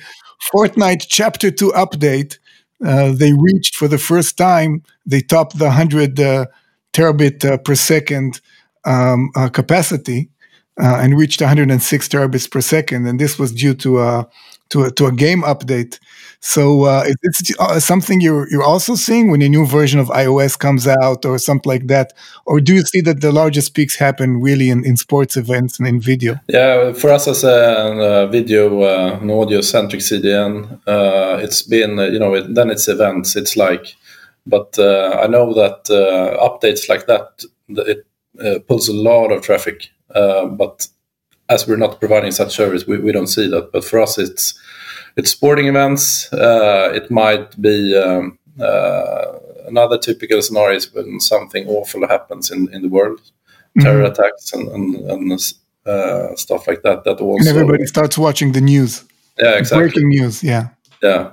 Fortnite 0.54 1.06
Chapter 1.08 1.52
2 1.52 1.72
update, 1.72 2.38
uh, 2.86 3.12
they 3.12 3.34
reached 3.34 3.76
for 3.76 3.88
the 3.88 3.98
first 3.98 4.38
time, 4.38 4.84
they 5.06 5.22
topped 5.22 5.58
the 5.58 5.66
100 5.66 6.20
uh, 6.20 6.46
terabit 6.94 7.44
uh, 7.44 7.58
per 7.58 7.76
second 7.76 8.40
um, 8.86 9.30
uh, 9.36 9.50
capacity 9.50 10.30
uh, 10.80 11.00
and 11.02 11.18
reached 11.18 11.42
106 11.42 12.08
terabits 12.08 12.50
per 12.50 12.62
second. 12.62 13.08
And 13.08 13.20
this 13.20 13.40
was 13.40 13.52
due 13.52 13.74
to, 13.76 13.98
uh, 13.98 14.24
to 14.70 14.84
a, 14.84 14.92
to 14.92 15.08
a 15.08 15.12
game 15.12 15.42
update. 15.42 16.00
So 16.40 16.84
uh, 16.84 17.06
uh, 17.60 17.80
something 17.80 18.22
you're 18.22 18.48
you're 18.50 18.64
also 18.64 18.96
seeing 18.96 19.32
when 19.32 19.42
a 19.42 19.50
new 19.50 19.66
version 19.66 20.00
of 20.00 20.08
iOS 20.10 20.58
comes 20.58 20.88
out 20.88 21.26
or 21.26 21.40
something 21.40 21.70
like 21.70 21.88
that, 21.88 22.14
or 22.46 22.62
do 22.62 22.76
you 22.76 22.82
see 22.82 23.02
that 23.02 23.22
the 23.22 23.32
largest 23.32 23.74
peaks 23.74 23.96
happen 23.96 24.40
really 24.40 24.70
in, 24.70 24.86
in 24.86 24.98
sports 24.98 25.36
events 25.36 25.80
and 25.80 25.88
in 25.88 26.00
video? 26.00 26.40
Yeah, 26.48 26.94
for 26.94 27.10
us 27.10 27.28
as 27.28 27.44
a, 27.44 27.50
a 27.50 28.28
video 28.28 28.84
uh, 28.84 29.20
an 29.20 29.32
audio 29.32 29.62
centric 29.62 30.02
CDN, 30.02 30.80
uh, 30.88 31.40
it's 31.42 31.64
been 31.64 31.98
you 31.98 32.20
know 32.20 32.36
it, 32.36 32.54
then 32.54 32.70
it's 32.70 32.88
events. 32.88 33.36
It's 33.36 33.58
like, 33.58 33.96
but 34.46 34.78
uh, 34.78 35.20
I 35.24 35.28
know 35.28 35.54
that 35.54 35.90
uh, 35.90 36.38
updates 36.48 36.88
like 36.88 37.08
that 37.08 37.44
it 37.70 38.06
pulls 38.68 38.88
a 38.88 38.94
lot 38.94 39.32
of 39.32 39.42
traffic, 39.42 39.90
but 40.14 40.88
as 41.50 41.68
we're 41.68 41.78
not 41.78 42.00
providing 42.00 42.32
such 42.32 42.56
service, 42.56 42.86
we, 42.86 42.98
we 43.00 43.12
don't 43.12 43.28
see 43.28 43.50
that. 43.50 43.72
But 43.72 43.84
for 43.84 44.00
us, 44.00 44.18
it's 44.18 44.60
it's 45.18 45.32
sporting 45.32 45.68
events. 45.68 46.32
Uh, 46.32 46.92
it 46.94 47.10
might 47.10 47.60
be 47.60 47.98
um, 47.98 48.38
uh, 48.60 49.40
another 49.68 49.98
typical 49.98 50.42
scenario 50.42 50.78
is 50.78 50.94
when 50.94 51.20
something 51.20 51.68
awful 51.68 52.08
happens 52.08 52.52
in, 52.52 52.74
in 52.74 52.84
the 52.84 52.88
world, 52.90 53.20
mm-hmm. 53.20 53.82
terror 53.82 54.04
attacks 54.04 54.54
and, 54.54 54.68
and, 54.70 54.96
and 55.12 55.32
uh, 55.86 56.36
stuff 56.36 56.68
like 56.68 56.84
that. 56.84 57.04
That 57.04 57.20
also 57.20 57.40
and 57.40 57.48
everybody 57.48 57.86
starts 57.86 58.18
watching 58.18 58.52
the 58.52 58.62
news. 58.62 59.04
Yeah, 59.40 59.58
exactly. 59.58 59.90
Breaking 59.90 60.10
news. 60.10 60.44
Yeah. 60.44 60.70
Yeah. 61.02 61.32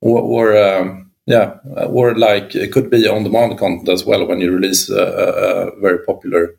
Or, 0.00 0.20
or 0.20 0.56
um, 0.56 1.10
yeah, 1.26 1.58
or 1.88 2.14
like 2.14 2.54
it 2.54 2.72
could 2.72 2.88
be 2.90 3.08
on-demand 3.08 3.58
content 3.58 3.88
as 3.88 4.04
well 4.04 4.26
when 4.26 4.40
you 4.40 4.52
release 4.52 4.88
a, 4.88 5.02
a, 5.02 5.80
very 5.80 5.98
popular 6.04 6.56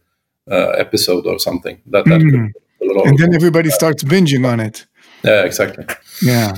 uh, 0.51 0.71
episode 0.71 1.25
or 1.25 1.39
something. 1.39 1.79
That 1.85 2.05
that 2.05 2.19
mm. 2.21 2.31
could 2.31 2.53
and 3.05 3.17
then 3.17 3.33
everybody 3.33 3.69
starts 3.69 4.03
binging 4.03 4.47
on 4.47 4.59
it. 4.59 4.85
Yeah, 5.23 5.43
exactly. 5.43 5.85
Yeah. 6.21 6.55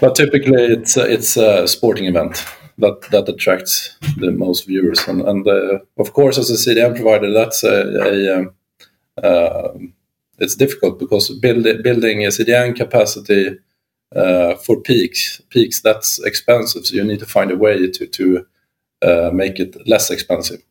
But 0.00 0.14
typically, 0.14 0.62
it's 0.64 0.96
a, 0.96 1.10
it's 1.10 1.36
a 1.36 1.66
sporting 1.66 2.06
event 2.06 2.44
that 2.78 3.00
that 3.10 3.28
attracts 3.28 3.96
the 4.18 4.30
most 4.30 4.66
viewers, 4.66 5.06
and 5.08 5.22
and 5.22 5.46
uh, 5.46 5.78
of 5.96 6.12
course, 6.12 6.38
as 6.38 6.50
a 6.50 6.54
CDN 6.54 6.94
provider, 6.94 7.32
that's 7.32 7.64
a, 7.64 7.82
a 8.02 8.38
um, 8.38 8.54
uh, 9.22 9.68
it's 10.38 10.54
difficult 10.54 10.98
because 10.98 11.30
build, 11.38 11.64
building 11.82 12.24
a 12.24 12.28
CDN 12.28 12.76
capacity 12.76 13.58
uh, 14.14 14.54
for 14.56 14.80
peaks 14.80 15.40
peaks 15.50 15.80
that's 15.80 16.18
expensive. 16.18 16.86
So 16.86 16.94
you 16.94 17.04
need 17.04 17.20
to 17.20 17.26
find 17.26 17.50
a 17.50 17.56
way 17.56 17.90
to 17.90 18.06
to 18.06 18.46
uh, 19.02 19.30
make 19.32 19.58
it 19.58 19.76
less 19.86 20.10
expensive. 20.10 20.62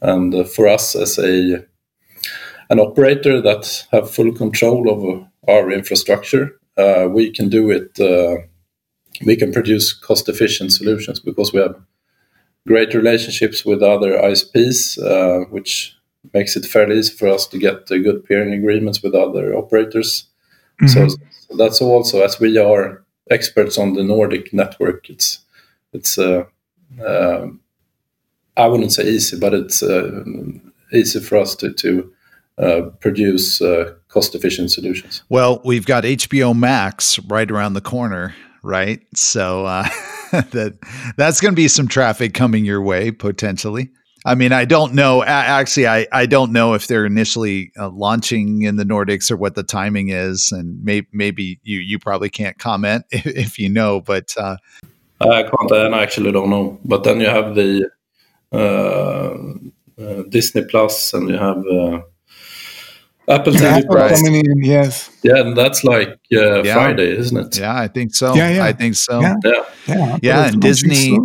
And 0.00 0.34
uh, 0.34 0.44
for 0.44 0.68
us 0.68 0.94
as 0.94 1.18
a 1.18 1.64
an 2.68 2.80
operator 2.80 3.40
that 3.40 3.86
have 3.92 4.10
full 4.10 4.32
control 4.32 4.90
over 4.90 5.28
our 5.48 5.70
infrastructure, 5.70 6.58
uh, 6.76 7.08
we 7.10 7.30
can 7.30 7.48
do 7.48 7.70
it. 7.70 7.98
Uh, 7.98 8.42
we 9.24 9.36
can 9.36 9.52
produce 9.52 9.94
cost-efficient 9.94 10.72
solutions 10.72 11.20
because 11.20 11.52
we 11.52 11.60
have 11.60 11.80
great 12.66 12.92
relationships 12.92 13.64
with 13.64 13.82
other 13.82 14.12
ISPs, 14.12 14.98
uh, 14.98 15.46
which 15.50 15.96
makes 16.34 16.56
it 16.56 16.66
fairly 16.66 16.98
easy 16.98 17.14
for 17.14 17.28
us 17.28 17.46
to 17.46 17.58
get 17.58 17.86
good 17.86 18.24
peering 18.24 18.52
agreements 18.52 19.02
with 19.02 19.14
other 19.14 19.54
operators. 19.54 20.26
Mm-hmm. 20.82 21.08
So, 21.08 21.08
so 21.08 21.56
that's 21.56 21.80
also 21.80 22.22
as 22.22 22.38
we 22.38 22.58
are 22.58 23.04
experts 23.30 23.78
on 23.78 23.94
the 23.94 24.04
Nordic 24.04 24.52
network. 24.52 25.08
It's 25.08 25.40
it's 25.92 26.18
uh, 26.18 26.44
uh, 27.04 27.46
I 28.56 28.66
wouldn't 28.66 28.92
say 28.92 29.08
easy, 29.08 29.38
but 29.38 29.54
it's 29.54 29.82
uh, 29.82 30.22
easy 30.92 31.20
for 31.20 31.38
us 31.38 31.54
to 31.56 31.72
to 31.72 32.12
uh, 32.58 32.82
produce 33.00 33.60
uh, 33.60 33.94
cost 34.16 34.34
efficient 34.34 34.70
solutions. 34.70 35.22
Well, 35.28 35.60
we've 35.62 35.84
got 35.84 36.04
HBO 36.04 36.56
Max 36.56 37.18
right 37.18 37.50
around 37.50 37.74
the 37.74 37.82
corner, 37.82 38.34
right? 38.62 39.02
So 39.14 39.66
uh, 39.66 39.82
that 40.32 40.78
that's 41.18 41.42
going 41.42 41.52
to 41.52 41.56
be 41.56 41.68
some 41.68 41.86
traffic 41.86 42.32
coming 42.32 42.64
your 42.64 42.80
way 42.80 43.10
potentially. 43.10 43.90
I 44.24 44.34
mean, 44.34 44.52
I 44.52 44.64
don't 44.64 44.94
know. 44.94 45.22
Actually, 45.22 45.86
I, 45.86 46.06
I 46.12 46.24
don't 46.24 46.50
know 46.50 46.72
if 46.72 46.86
they're 46.86 47.04
initially 47.04 47.72
uh, 47.78 47.90
launching 47.90 48.62
in 48.62 48.76
the 48.76 48.84
Nordics 48.84 49.30
or 49.30 49.36
what 49.36 49.54
the 49.54 49.62
timing 49.62 50.08
is, 50.08 50.50
and 50.50 50.82
may, 50.82 51.06
maybe 51.12 51.60
you 51.62 51.80
you 51.80 51.98
probably 51.98 52.30
can't 52.30 52.58
comment 52.58 53.04
if, 53.10 53.26
if 53.26 53.58
you 53.58 53.68
know. 53.68 54.00
But 54.00 54.34
uh, 54.38 54.56
I 55.20 55.42
can't, 55.42 55.70
and 55.70 55.94
I 55.94 56.02
actually 56.02 56.32
don't 56.32 56.48
know. 56.48 56.78
But 56.86 57.04
then 57.04 57.20
you 57.20 57.28
have 57.28 57.54
the 57.54 57.90
uh, 58.50 59.36
uh 60.02 60.22
Disney 60.30 60.64
Plus, 60.64 61.12
and 61.12 61.28
you 61.28 61.36
have 61.36 61.58
uh, 61.66 62.00
Apple 63.28 63.52
TV 63.52 63.62
Apple 63.62 63.96
Plus. 63.96 64.22
Coming 64.22 64.46
in, 64.46 64.62
yes. 64.62 65.10
Yeah, 65.22 65.40
and 65.40 65.56
that's 65.56 65.82
like 65.82 66.08
uh, 66.32 66.62
yeah. 66.62 66.74
Friday, 66.74 67.16
isn't 67.16 67.36
it? 67.36 67.58
Yeah, 67.58 67.76
I 67.76 67.88
think 67.88 68.14
so. 68.14 68.34
Yeah, 68.34 68.50
yeah. 68.50 68.64
I 68.64 68.72
think 68.72 68.94
so. 68.94 69.20
Yeah, 69.20 69.34
yeah. 69.44 69.64
Yeah, 69.86 70.18
yeah 70.22 70.46
and 70.48 70.62
Disney. 70.62 71.18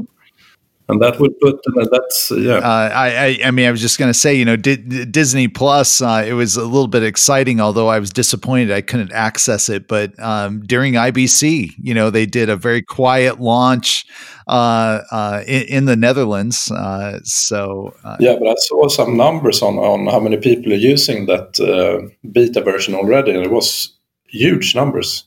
And 0.92 1.02
that 1.02 1.20
would 1.20 1.40
put 1.40 1.56
uh, 1.56 1.86
that's 1.90 2.32
yeah. 2.32 2.56
Uh, 2.56 2.92
I, 2.94 3.08
I, 3.16 3.40
I 3.46 3.52
mean 3.52 3.66
I 3.66 3.72
was 3.72 3.80
just 3.80 3.98
gonna 3.98 4.14
say 4.14 4.36
you 4.36 4.44
know 4.44 4.58
D- 4.58 4.76
Disney 4.76 5.48
Plus 5.48 6.02
uh, 6.02 6.24
it 6.28 6.34
was 6.34 6.58
a 6.58 6.66
little 6.66 6.88
bit 6.88 7.02
exciting 7.02 7.62
although 7.62 7.88
I 7.88 7.98
was 7.98 8.10
disappointed 8.10 8.72
I 8.72 8.82
couldn't 8.82 9.14
access 9.14 9.70
it 9.70 9.88
but 9.88 10.12
um, 10.20 10.62
during 10.66 10.94
IBC 10.94 11.72
you 11.82 11.94
know 11.94 12.10
they 12.10 12.26
did 12.26 12.50
a 12.50 12.58
very 12.58 12.82
quiet 12.82 13.40
launch 13.40 14.06
uh, 14.48 15.02
uh, 15.12 15.44
in, 15.48 15.62
in, 15.64 15.86
the 15.86 15.96
Netherlands. 15.96 16.70
Uh, 16.72 17.20
so 17.24 17.94
yeah, 18.20 18.36
but 18.38 18.50
I 18.50 18.56
saw 18.58 18.90
some 18.90 19.16
numbers 19.16 19.62
on 19.62 19.78
on 19.78 20.08
how 20.08 20.20
many 20.20 20.38
people 20.38 20.74
are 20.74 20.76
using 20.76 21.28
that 21.28 22.12
beta 22.34 22.62
version 22.62 22.96
already, 22.96 23.32
and 23.32 23.46
it 23.46 23.52
was 23.52 23.98
huge 24.28 24.76
numbers. 24.76 25.26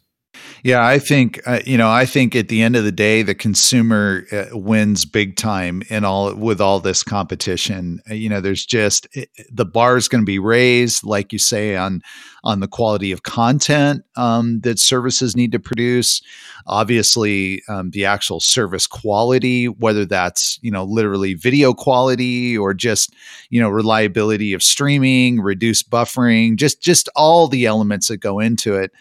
Yeah, 0.65 0.87
I 0.87 0.99
think 0.99 1.43
uh, 1.47 1.61
you 1.67 1.77
know. 1.77 1.91
I 1.91 2.07
think 2.07 2.35
at 2.35 2.49
the 2.49 2.63
end 2.63 2.75
of 2.75 2.85
the 2.85 2.91
day, 2.91 3.21
the 3.23 3.35
consumer 3.35 4.25
uh, 4.33 4.47
wins 4.53 5.05
big 5.05 5.37
time 5.37 5.83
in 5.91 6.07
all 6.07 6.35
with 6.35 6.59
all 6.59 6.81
this 6.81 7.03
competition. 7.03 8.01
Uh, 8.11 8.15
you 8.15 8.31
know, 8.31 8.41
there's 8.41 8.65
just 8.65 9.07
it, 9.13 9.29
the 9.53 9.67
bar 9.67 9.99
is 9.99 10.09
going 10.09 10.23
to 10.23 10.27
be 10.27 10.39
raised, 10.39 11.05
like 11.05 11.35
you 11.35 11.39
say, 11.39 11.77
on 11.77 12.01
on 12.45 12.61
the 12.61 12.67
quality 12.67 13.13
of 13.13 13.25
content 13.25 14.05
um, 14.17 14.61
that 14.61 14.79
services 14.79 15.37
need 15.37 15.53
to 15.53 15.59
produce. 15.59 16.23
Obviously, 16.67 17.61
um, 17.69 17.91
the 17.91 18.07
actual 18.07 18.41
service 18.41 18.87
quality, 18.87 19.67
whether 19.69 20.07
that's 20.07 20.59
you 20.63 20.71
know 20.71 20.85
literally 20.85 21.35
video 21.35 21.75
quality 21.75 22.57
or 22.57 22.73
just 22.73 23.13
you 23.51 23.61
know 23.61 23.69
reliability 23.69 24.55
of 24.55 24.63
streaming, 24.63 25.43
reduced 25.43 25.91
buffering, 25.91 26.57
just 26.57 26.81
just 26.81 27.11
all 27.15 27.49
the 27.49 27.67
elements 27.67 28.09
that 28.09 28.17
go 28.17 28.41
into 28.41 28.75
it 28.77 28.93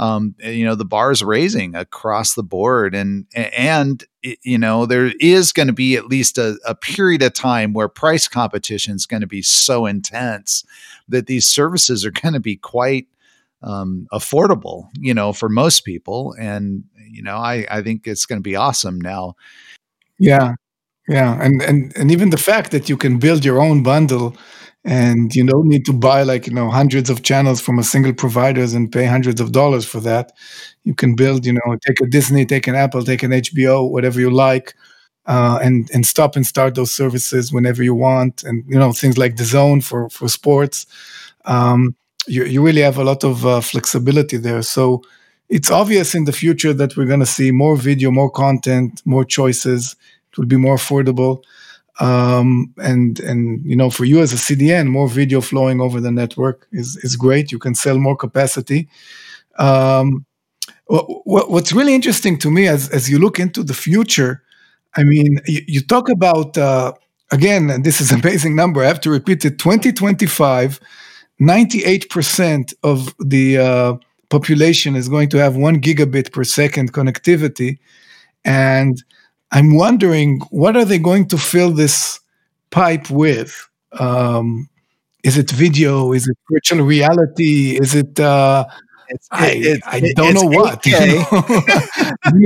um, 0.00 0.34
you 0.38 0.64
know 0.64 0.74
the 0.74 0.86
bar 0.86 1.12
is 1.12 1.22
raising 1.22 1.74
across 1.74 2.34
the 2.34 2.42
board. 2.42 2.94
And 2.94 3.26
and 3.34 4.02
you 4.22 4.58
know 4.58 4.86
there 4.86 5.12
is 5.20 5.52
going 5.52 5.66
to 5.66 5.74
be 5.74 5.94
at 5.94 6.06
least 6.06 6.38
a, 6.38 6.58
a, 6.66 6.74
period 6.74 7.22
of 7.22 7.34
time 7.34 7.74
where 7.74 7.88
price 7.88 8.26
competition 8.26 8.96
is 8.96 9.04
going 9.04 9.20
to 9.20 9.26
be 9.26 9.42
so 9.42 9.84
intense 9.84 10.64
that 11.08 11.26
these 11.26 11.46
services 11.46 12.04
are 12.04 12.10
going 12.10 12.32
to 12.32 12.40
be 12.40 12.56
quite 12.56 13.08
um, 13.62 14.06
affordable 14.10 14.88
you 14.98 15.12
know 15.12 15.34
for 15.34 15.50
most 15.50 15.84
people. 15.84 16.34
And 16.40 16.84
you 17.12 17.22
know 17.22 17.36
i 17.36 17.66
i 17.70 17.82
think 17.82 18.06
it's 18.06 18.24
going 18.24 18.38
to 18.38 18.48
be 18.48 18.56
awesome 18.56 19.00
now. 19.00 19.34
Yeah. 20.18 20.54
Yeah. 21.08 21.38
And 21.42 21.60
and 21.60 21.92
and 21.96 22.10
even 22.10 22.30
the 22.30 22.38
fact 22.38 22.70
that 22.70 22.88
you 22.88 22.96
can 22.96 23.18
build 23.18 23.44
your 23.44 23.60
own 23.60 23.82
bundle 23.82 24.34
and 24.84 25.34
you 25.34 25.44
don't 25.46 25.68
need 25.68 25.84
to 25.86 25.92
buy 25.92 26.22
like 26.22 26.46
you 26.46 26.54
know 26.54 26.70
hundreds 26.70 27.10
of 27.10 27.22
channels 27.22 27.60
from 27.60 27.78
a 27.78 27.82
single 27.84 28.14
providers 28.14 28.72
and 28.74 28.90
pay 28.92 29.04
hundreds 29.04 29.40
of 29.40 29.52
dollars 29.52 29.84
for 29.84 30.00
that. 30.00 30.32
You 30.84 30.94
can 30.94 31.14
build 31.14 31.44
you 31.46 31.52
know 31.52 31.76
take 31.86 32.00
a 32.00 32.06
disney 32.06 32.46
take 32.46 32.66
an 32.66 32.74
apple 32.74 33.02
take 33.02 33.22
an 33.22 33.32
hbo 33.32 33.90
whatever 33.90 34.20
you 34.20 34.30
like 34.30 34.74
uh, 35.26 35.58
and 35.62 35.90
and 35.92 36.06
stop 36.06 36.34
and 36.36 36.46
start 36.46 36.74
those 36.74 36.90
services 36.92 37.52
whenever 37.52 37.82
you 37.82 37.94
want 37.94 38.42
and 38.42 38.64
you 38.68 38.78
know 38.78 38.92
things 38.92 39.18
like 39.18 39.36
DAZN 39.36 39.82
for 39.84 40.08
for 40.10 40.28
sports. 40.28 40.86
Um, 41.44 41.94
you, 42.26 42.44
you 42.44 42.62
really 42.64 42.82
have 42.82 42.98
a 42.98 43.04
lot 43.04 43.24
of 43.24 43.46
uh, 43.46 43.60
flexibility 43.60 44.36
there. 44.36 44.62
So 44.62 45.02
it's 45.48 45.70
obvious 45.70 46.14
in 46.14 46.24
the 46.24 46.32
future 46.32 46.72
that 46.74 46.96
we're 46.96 47.06
going 47.06 47.20
to 47.20 47.26
see 47.26 47.50
more 47.50 47.76
video 47.76 48.10
more 48.10 48.30
content 48.30 49.02
more 49.04 49.24
choices. 49.24 49.96
It 50.32 50.38
will 50.38 50.46
be 50.46 50.56
more 50.56 50.76
affordable 50.76 51.42
um, 52.00 52.72
and 52.78 53.20
and 53.20 53.64
you 53.64 53.76
know 53.76 53.90
for 53.90 54.04
you 54.06 54.20
as 54.20 54.32
a 54.32 54.36
CDN, 54.36 54.88
more 54.88 55.08
video 55.08 55.40
flowing 55.40 55.80
over 55.80 56.00
the 56.00 56.10
network 56.10 56.66
is 56.72 56.96
is 57.04 57.14
great. 57.14 57.52
You 57.52 57.58
can 57.58 57.74
sell 57.74 57.98
more 57.98 58.16
capacity. 58.16 58.88
Um, 59.58 60.24
what, 60.86 61.50
what's 61.50 61.72
really 61.72 61.94
interesting 61.94 62.38
to 62.38 62.50
me 62.50 62.66
as 62.66 62.88
as 62.88 63.08
you 63.10 63.18
look 63.18 63.38
into 63.38 63.62
the 63.62 63.74
future, 63.74 64.42
I 64.96 65.04
mean, 65.04 65.40
you, 65.46 65.60
you 65.66 65.80
talk 65.82 66.08
about 66.08 66.56
uh, 66.56 66.94
again, 67.30 67.68
and 67.68 67.84
this 67.84 68.00
is 68.00 68.10
an 68.10 68.20
amazing 68.20 68.56
number. 68.56 68.82
I 68.82 68.88
have 68.88 69.00
to 69.02 69.10
repeat 69.10 69.44
it: 69.44 69.58
2025, 69.58 70.80
98% 71.40 72.74
of 72.82 73.14
the 73.18 73.58
uh, 73.58 73.94
population 74.30 74.96
is 74.96 75.08
going 75.08 75.28
to 75.28 75.38
have 75.38 75.54
one 75.54 75.80
gigabit 75.82 76.32
per 76.32 76.44
second 76.44 76.94
connectivity, 76.94 77.78
and 78.42 79.04
I'm 79.52 79.74
wondering 79.74 80.40
what 80.50 80.76
are 80.76 80.84
they 80.84 80.98
going 80.98 81.26
to 81.28 81.38
fill 81.38 81.72
this 81.72 82.20
pipe 82.70 83.10
with? 83.10 83.68
Um, 83.92 84.68
is 85.24 85.36
it 85.36 85.50
video? 85.50 86.12
Is 86.12 86.28
it 86.28 86.36
virtual 86.50 86.84
reality? 86.84 87.78
Is 87.80 87.94
it 87.94 88.18
uh, 88.20 88.64
It's, 89.10 89.28
I, 89.32 89.80
I 89.86 90.12
don't 90.14 90.34
know 90.34 90.44
what. 90.44 90.86
You 90.86 90.92
know? 90.92 91.26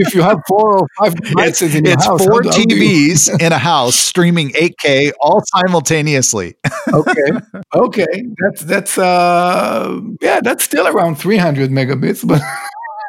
if 0.01 0.15
you 0.15 0.23
have 0.23 0.41
four 0.49 0.79
or 0.79 0.89
five 0.99 1.15
devices 1.15 1.75
in 1.75 1.85
your 1.85 1.93
it's 1.95 2.07
house, 2.07 2.25
four 2.25 2.41
TVs 2.41 3.29
in 3.45 3.53
a 3.53 3.59
house 3.59 3.95
streaming 3.95 4.49
8K 4.51 5.13
all 5.21 5.43
simultaneously. 5.45 6.57
okay, 6.93 7.31
okay, 7.75 8.25
that's 8.41 8.63
that's 8.63 8.97
uh 8.97 10.01
yeah, 10.23 10.41
that's 10.43 10.65
still 10.65 10.89
around 10.89 11.17
300 11.17 11.71
megabits, 11.71 12.27
but 12.27 12.41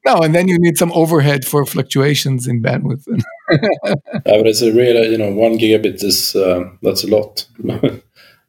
no, 0.04 0.16
and 0.22 0.34
then 0.34 0.48
you 0.48 0.58
need 0.58 0.78
some 0.78 0.92
overhead 0.92 1.44
for 1.44 1.66
fluctuations 1.66 2.46
in 2.46 2.62
bandwidth. 2.62 3.06
yeah, 3.50 3.94
but 4.24 4.46
it's 4.46 4.62
a 4.62 4.72
real, 4.72 5.04
you 5.04 5.18
know, 5.18 5.30
one 5.32 5.58
gigabit 5.58 6.02
is 6.02 6.34
uh, 6.36 6.64
that's 6.82 7.04
a 7.04 7.08
lot. 7.08 7.46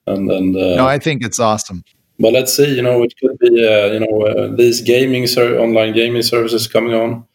and 0.07 0.31
and 0.31 0.55
uh, 0.55 0.75
no, 0.75 0.87
I 0.87 0.99
think 0.99 1.23
it's 1.23 1.39
awesome. 1.39 1.83
But 2.19 2.33
let's 2.33 2.53
see, 2.53 2.75
you 2.75 2.81
know, 2.81 3.01
it 3.03 3.13
could 3.19 3.37
be, 3.39 3.67
uh, 3.67 3.87
you 3.93 3.99
know, 4.01 4.21
uh, 4.27 4.55
these 4.55 4.81
gaming 4.81 5.25
ser- 5.25 5.57
online 5.59 5.93
gaming 5.93 6.21
services 6.21 6.67
coming 6.67 6.93
on 6.93 7.25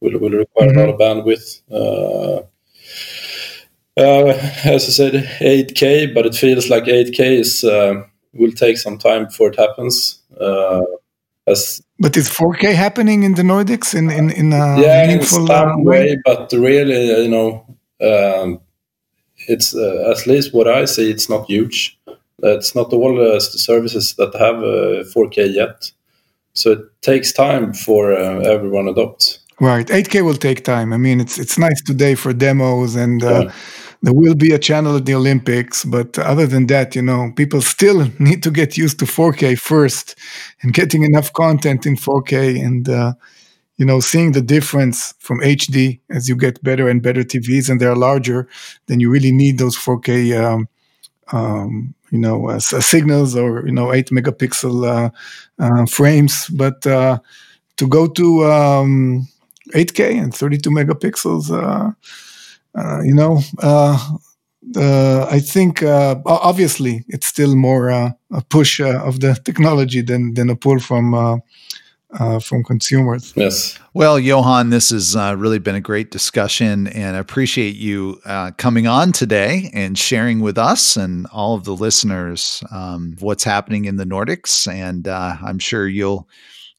will 0.00 0.18
will 0.18 0.30
require 0.30 0.68
mm-hmm. 0.68 0.78
a 0.78 0.80
lot 0.80 0.94
of 0.94 1.00
bandwidth. 1.00 1.62
Uh, 1.70 2.42
uh, 3.96 4.32
as 4.64 4.86
I 4.86 4.90
said, 4.90 5.12
8K, 5.40 6.14
but 6.14 6.26
it 6.26 6.34
feels 6.34 6.70
like 6.70 6.84
8K 6.84 7.20
is 7.40 7.62
will 8.34 8.52
take 8.52 8.78
some 8.78 8.96
time 8.96 9.26
before 9.26 9.48
it 9.50 9.58
happens. 9.58 10.22
As 11.46 11.82
but 12.02 12.16
is 12.16 12.28
4K 12.28 12.74
happening 12.74 13.22
in 13.22 13.34
the 13.34 13.42
Nordics 13.42 13.94
in 13.94 14.10
in 14.10 14.30
in 14.30 14.52
a 14.52 14.80
yeah, 14.80 15.06
meaningful 15.06 15.42
in 15.42 15.46
some 15.46 15.84
way? 15.84 16.00
way? 16.00 16.20
But 16.24 16.52
really, 16.52 17.02
you 17.24 17.30
know, 17.36 17.48
um, 18.10 18.60
it's 19.48 19.74
uh, 19.74 20.12
at 20.12 20.26
least 20.26 20.52
what 20.52 20.66
I 20.66 20.86
see. 20.86 21.10
It's 21.10 21.28
not 21.28 21.46
huge. 21.46 21.98
It's 22.42 22.74
not 22.74 22.92
all 22.92 23.14
uh, 23.20 23.38
services 23.40 24.14
that 24.14 24.34
have 24.34 24.56
uh, 24.56 25.04
4K 25.14 25.54
yet, 25.54 25.92
so 26.54 26.72
it 26.72 26.80
takes 27.00 27.32
time 27.32 27.72
for 27.72 28.12
uh, 28.12 28.54
everyone 28.54 28.88
adopts. 28.88 29.38
Right, 29.60 29.86
8K 29.86 30.24
will 30.24 30.38
take 30.48 30.64
time. 30.64 30.92
I 30.92 30.96
mean, 30.96 31.20
it's 31.20 31.38
it's 31.38 31.56
nice 31.56 31.80
today 31.82 32.14
for 32.16 32.32
demos 32.32 32.96
and. 32.96 33.22
Uh, 33.22 33.28
yeah 33.28 33.52
there 34.02 34.12
will 34.12 34.34
be 34.34 34.52
a 34.52 34.58
channel 34.58 34.96
at 34.96 35.06
the 35.06 35.14
Olympics, 35.14 35.84
but 35.84 36.18
other 36.18 36.46
than 36.46 36.66
that, 36.66 36.96
you 36.96 37.02
know, 37.02 37.32
people 37.36 37.62
still 37.62 38.08
need 38.18 38.42
to 38.42 38.50
get 38.50 38.76
used 38.76 38.98
to 38.98 39.04
4K 39.04 39.58
first 39.58 40.16
and 40.60 40.72
getting 40.72 41.04
enough 41.04 41.32
content 41.32 41.86
in 41.86 41.96
4K 41.96 42.64
and, 42.64 42.88
uh, 42.88 43.14
you 43.76 43.86
know, 43.86 44.00
seeing 44.00 44.32
the 44.32 44.42
difference 44.42 45.14
from 45.20 45.40
HD 45.40 46.00
as 46.10 46.28
you 46.28 46.36
get 46.36 46.62
better 46.62 46.88
and 46.88 47.02
better 47.02 47.22
TVs 47.22 47.70
and 47.70 47.80
they're 47.80 47.96
larger, 47.96 48.48
then 48.86 48.98
you 49.00 49.08
really 49.08 49.32
need 49.32 49.58
those 49.58 49.76
4K, 49.76 50.38
um, 50.38 50.68
um, 51.32 51.94
you 52.10 52.18
know, 52.18 52.48
uh, 52.50 52.58
signals 52.58 53.36
or, 53.36 53.64
you 53.64 53.72
know, 53.72 53.92
8 53.92 54.10
megapixel 54.10 54.86
uh, 54.86 55.10
uh 55.58 55.86
frames. 55.86 56.48
But 56.48 56.86
uh, 56.86 57.20
to 57.76 57.86
go 57.86 58.08
to 58.08 58.44
um, 58.44 59.28
8K 59.74 60.22
and 60.22 60.34
32 60.34 60.70
megapixels, 60.70 61.50
uh, 61.50 61.92
uh, 61.92 61.92
you 62.74 63.14
know, 63.14 63.40
uh, 63.58 63.98
uh, 64.76 65.26
I 65.30 65.40
think 65.40 65.82
obviously 65.82 67.04
it's 67.08 67.26
still 67.26 67.56
more 67.56 67.90
a 67.90 68.16
push 68.48 68.80
of 68.80 69.20
the 69.20 69.34
technology 69.44 70.02
than 70.02 70.34
than 70.34 70.50
a 70.50 70.56
pull 70.56 70.78
from. 70.78 71.38
Uh, 72.14 72.38
from 72.38 72.62
consumers. 72.62 73.32
Yes. 73.36 73.78
Well, 73.94 74.18
Johan, 74.18 74.68
this 74.68 74.90
has 74.90 75.16
uh, 75.16 75.34
really 75.38 75.58
been 75.58 75.76
a 75.76 75.80
great 75.80 76.10
discussion, 76.10 76.86
and 76.88 77.16
I 77.16 77.18
appreciate 77.18 77.74
you 77.74 78.20
uh, 78.26 78.50
coming 78.58 78.86
on 78.86 79.12
today 79.12 79.70
and 79.72 79.96
sharing 79.96 80.40
with 80.40 80.58
us 80.58 80.98
and 80.98 81.26
all 81.32 81.54
of 81.54 81.64
the 81.64 81.74
listeners 81.74 82.62
um, 82.70 83.16
what's 83.20 83.44
happening 83.44 83.86
in 83.86 83.96
the 83.96 84.04
Nordics. 84.04 84.70
And 84.70 85.08
I'm 85.08 85.58
sure 85.58 85.88
you'll 85.88 86.28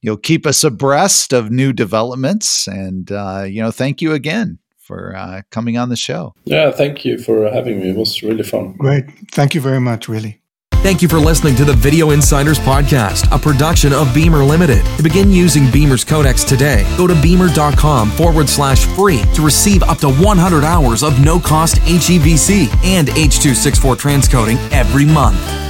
you'll 0.01 0.17
keep 0.17 0.45
us 0.45 0.63
abreast 0.63 1.33
of 1.33 1.49
new 1.49 1.73
developments. 1.73 2.67
And 2.67 3.09
you 3.09 3.59
know, 3.59 3.71
thank 3.71 4.03
you 4.03 4.13
again 4.13 4.59
for 4.84 5.15
uh, 5.15 5.41
coming 5.49 5.77
on 5.77 5.89
the 5.89 5.95
show. 5.95 6.36
Yeah, 6.45 6.71
thank 6.71 7.05
you 7.05 7.17
for 7.17 7.49
having 7.49 7.79
me. 7.79 7.89
It 7.89 7.95
was 7.95 8.21
really 8.21 8.43
fun. 8.43 8.73
Great. 8.73 9.05
Thank 9.31 9.55
you 9.55 9.61
very 9.61 9.79
much, 9.79 10.07
really. 10.07 10.41
Thank 10.84 11.01
you 11.01 11.07
for 11.07 11.17
listening 11.17 11.55
to 11.55 11.63
the 11.63 11.71
Video 11.71 12.09
Insiders 12.09 12.59
Podcast, 12.59 13.34
a 13.34 13.39
production 13.39 13.93
of 13.93 14.07
Beamr 14.09 14.45
Limited. 14.45 14.84
To 14.97 15.03
begin 15.03 15.31
using 15.31 15.63
Beamr's 15.67 16.03
codecs 16.03 16.45
today, 16.45 16.86
go 16.97 17.07
to 17.07 17.13
beamr.com 17.13 18.11
forward 18.11 18.49
slash 18.49 18.86
free 18.88 19.21
to 19.34 19.41
receive 19.41 19.81
up 19.84 19.99
to 19.99 20.13
100 20.13 20.65
hours 20.65 21.01
of 21.01 21.23
no 21.23 21.39
cost 21.39 21.77
HEVC 21.77 22.67
and 22.84 23.07
H.264 23.07 23.95
transcoding 23.95 24.57
every 24.73 25.05
month. 25.05 25.62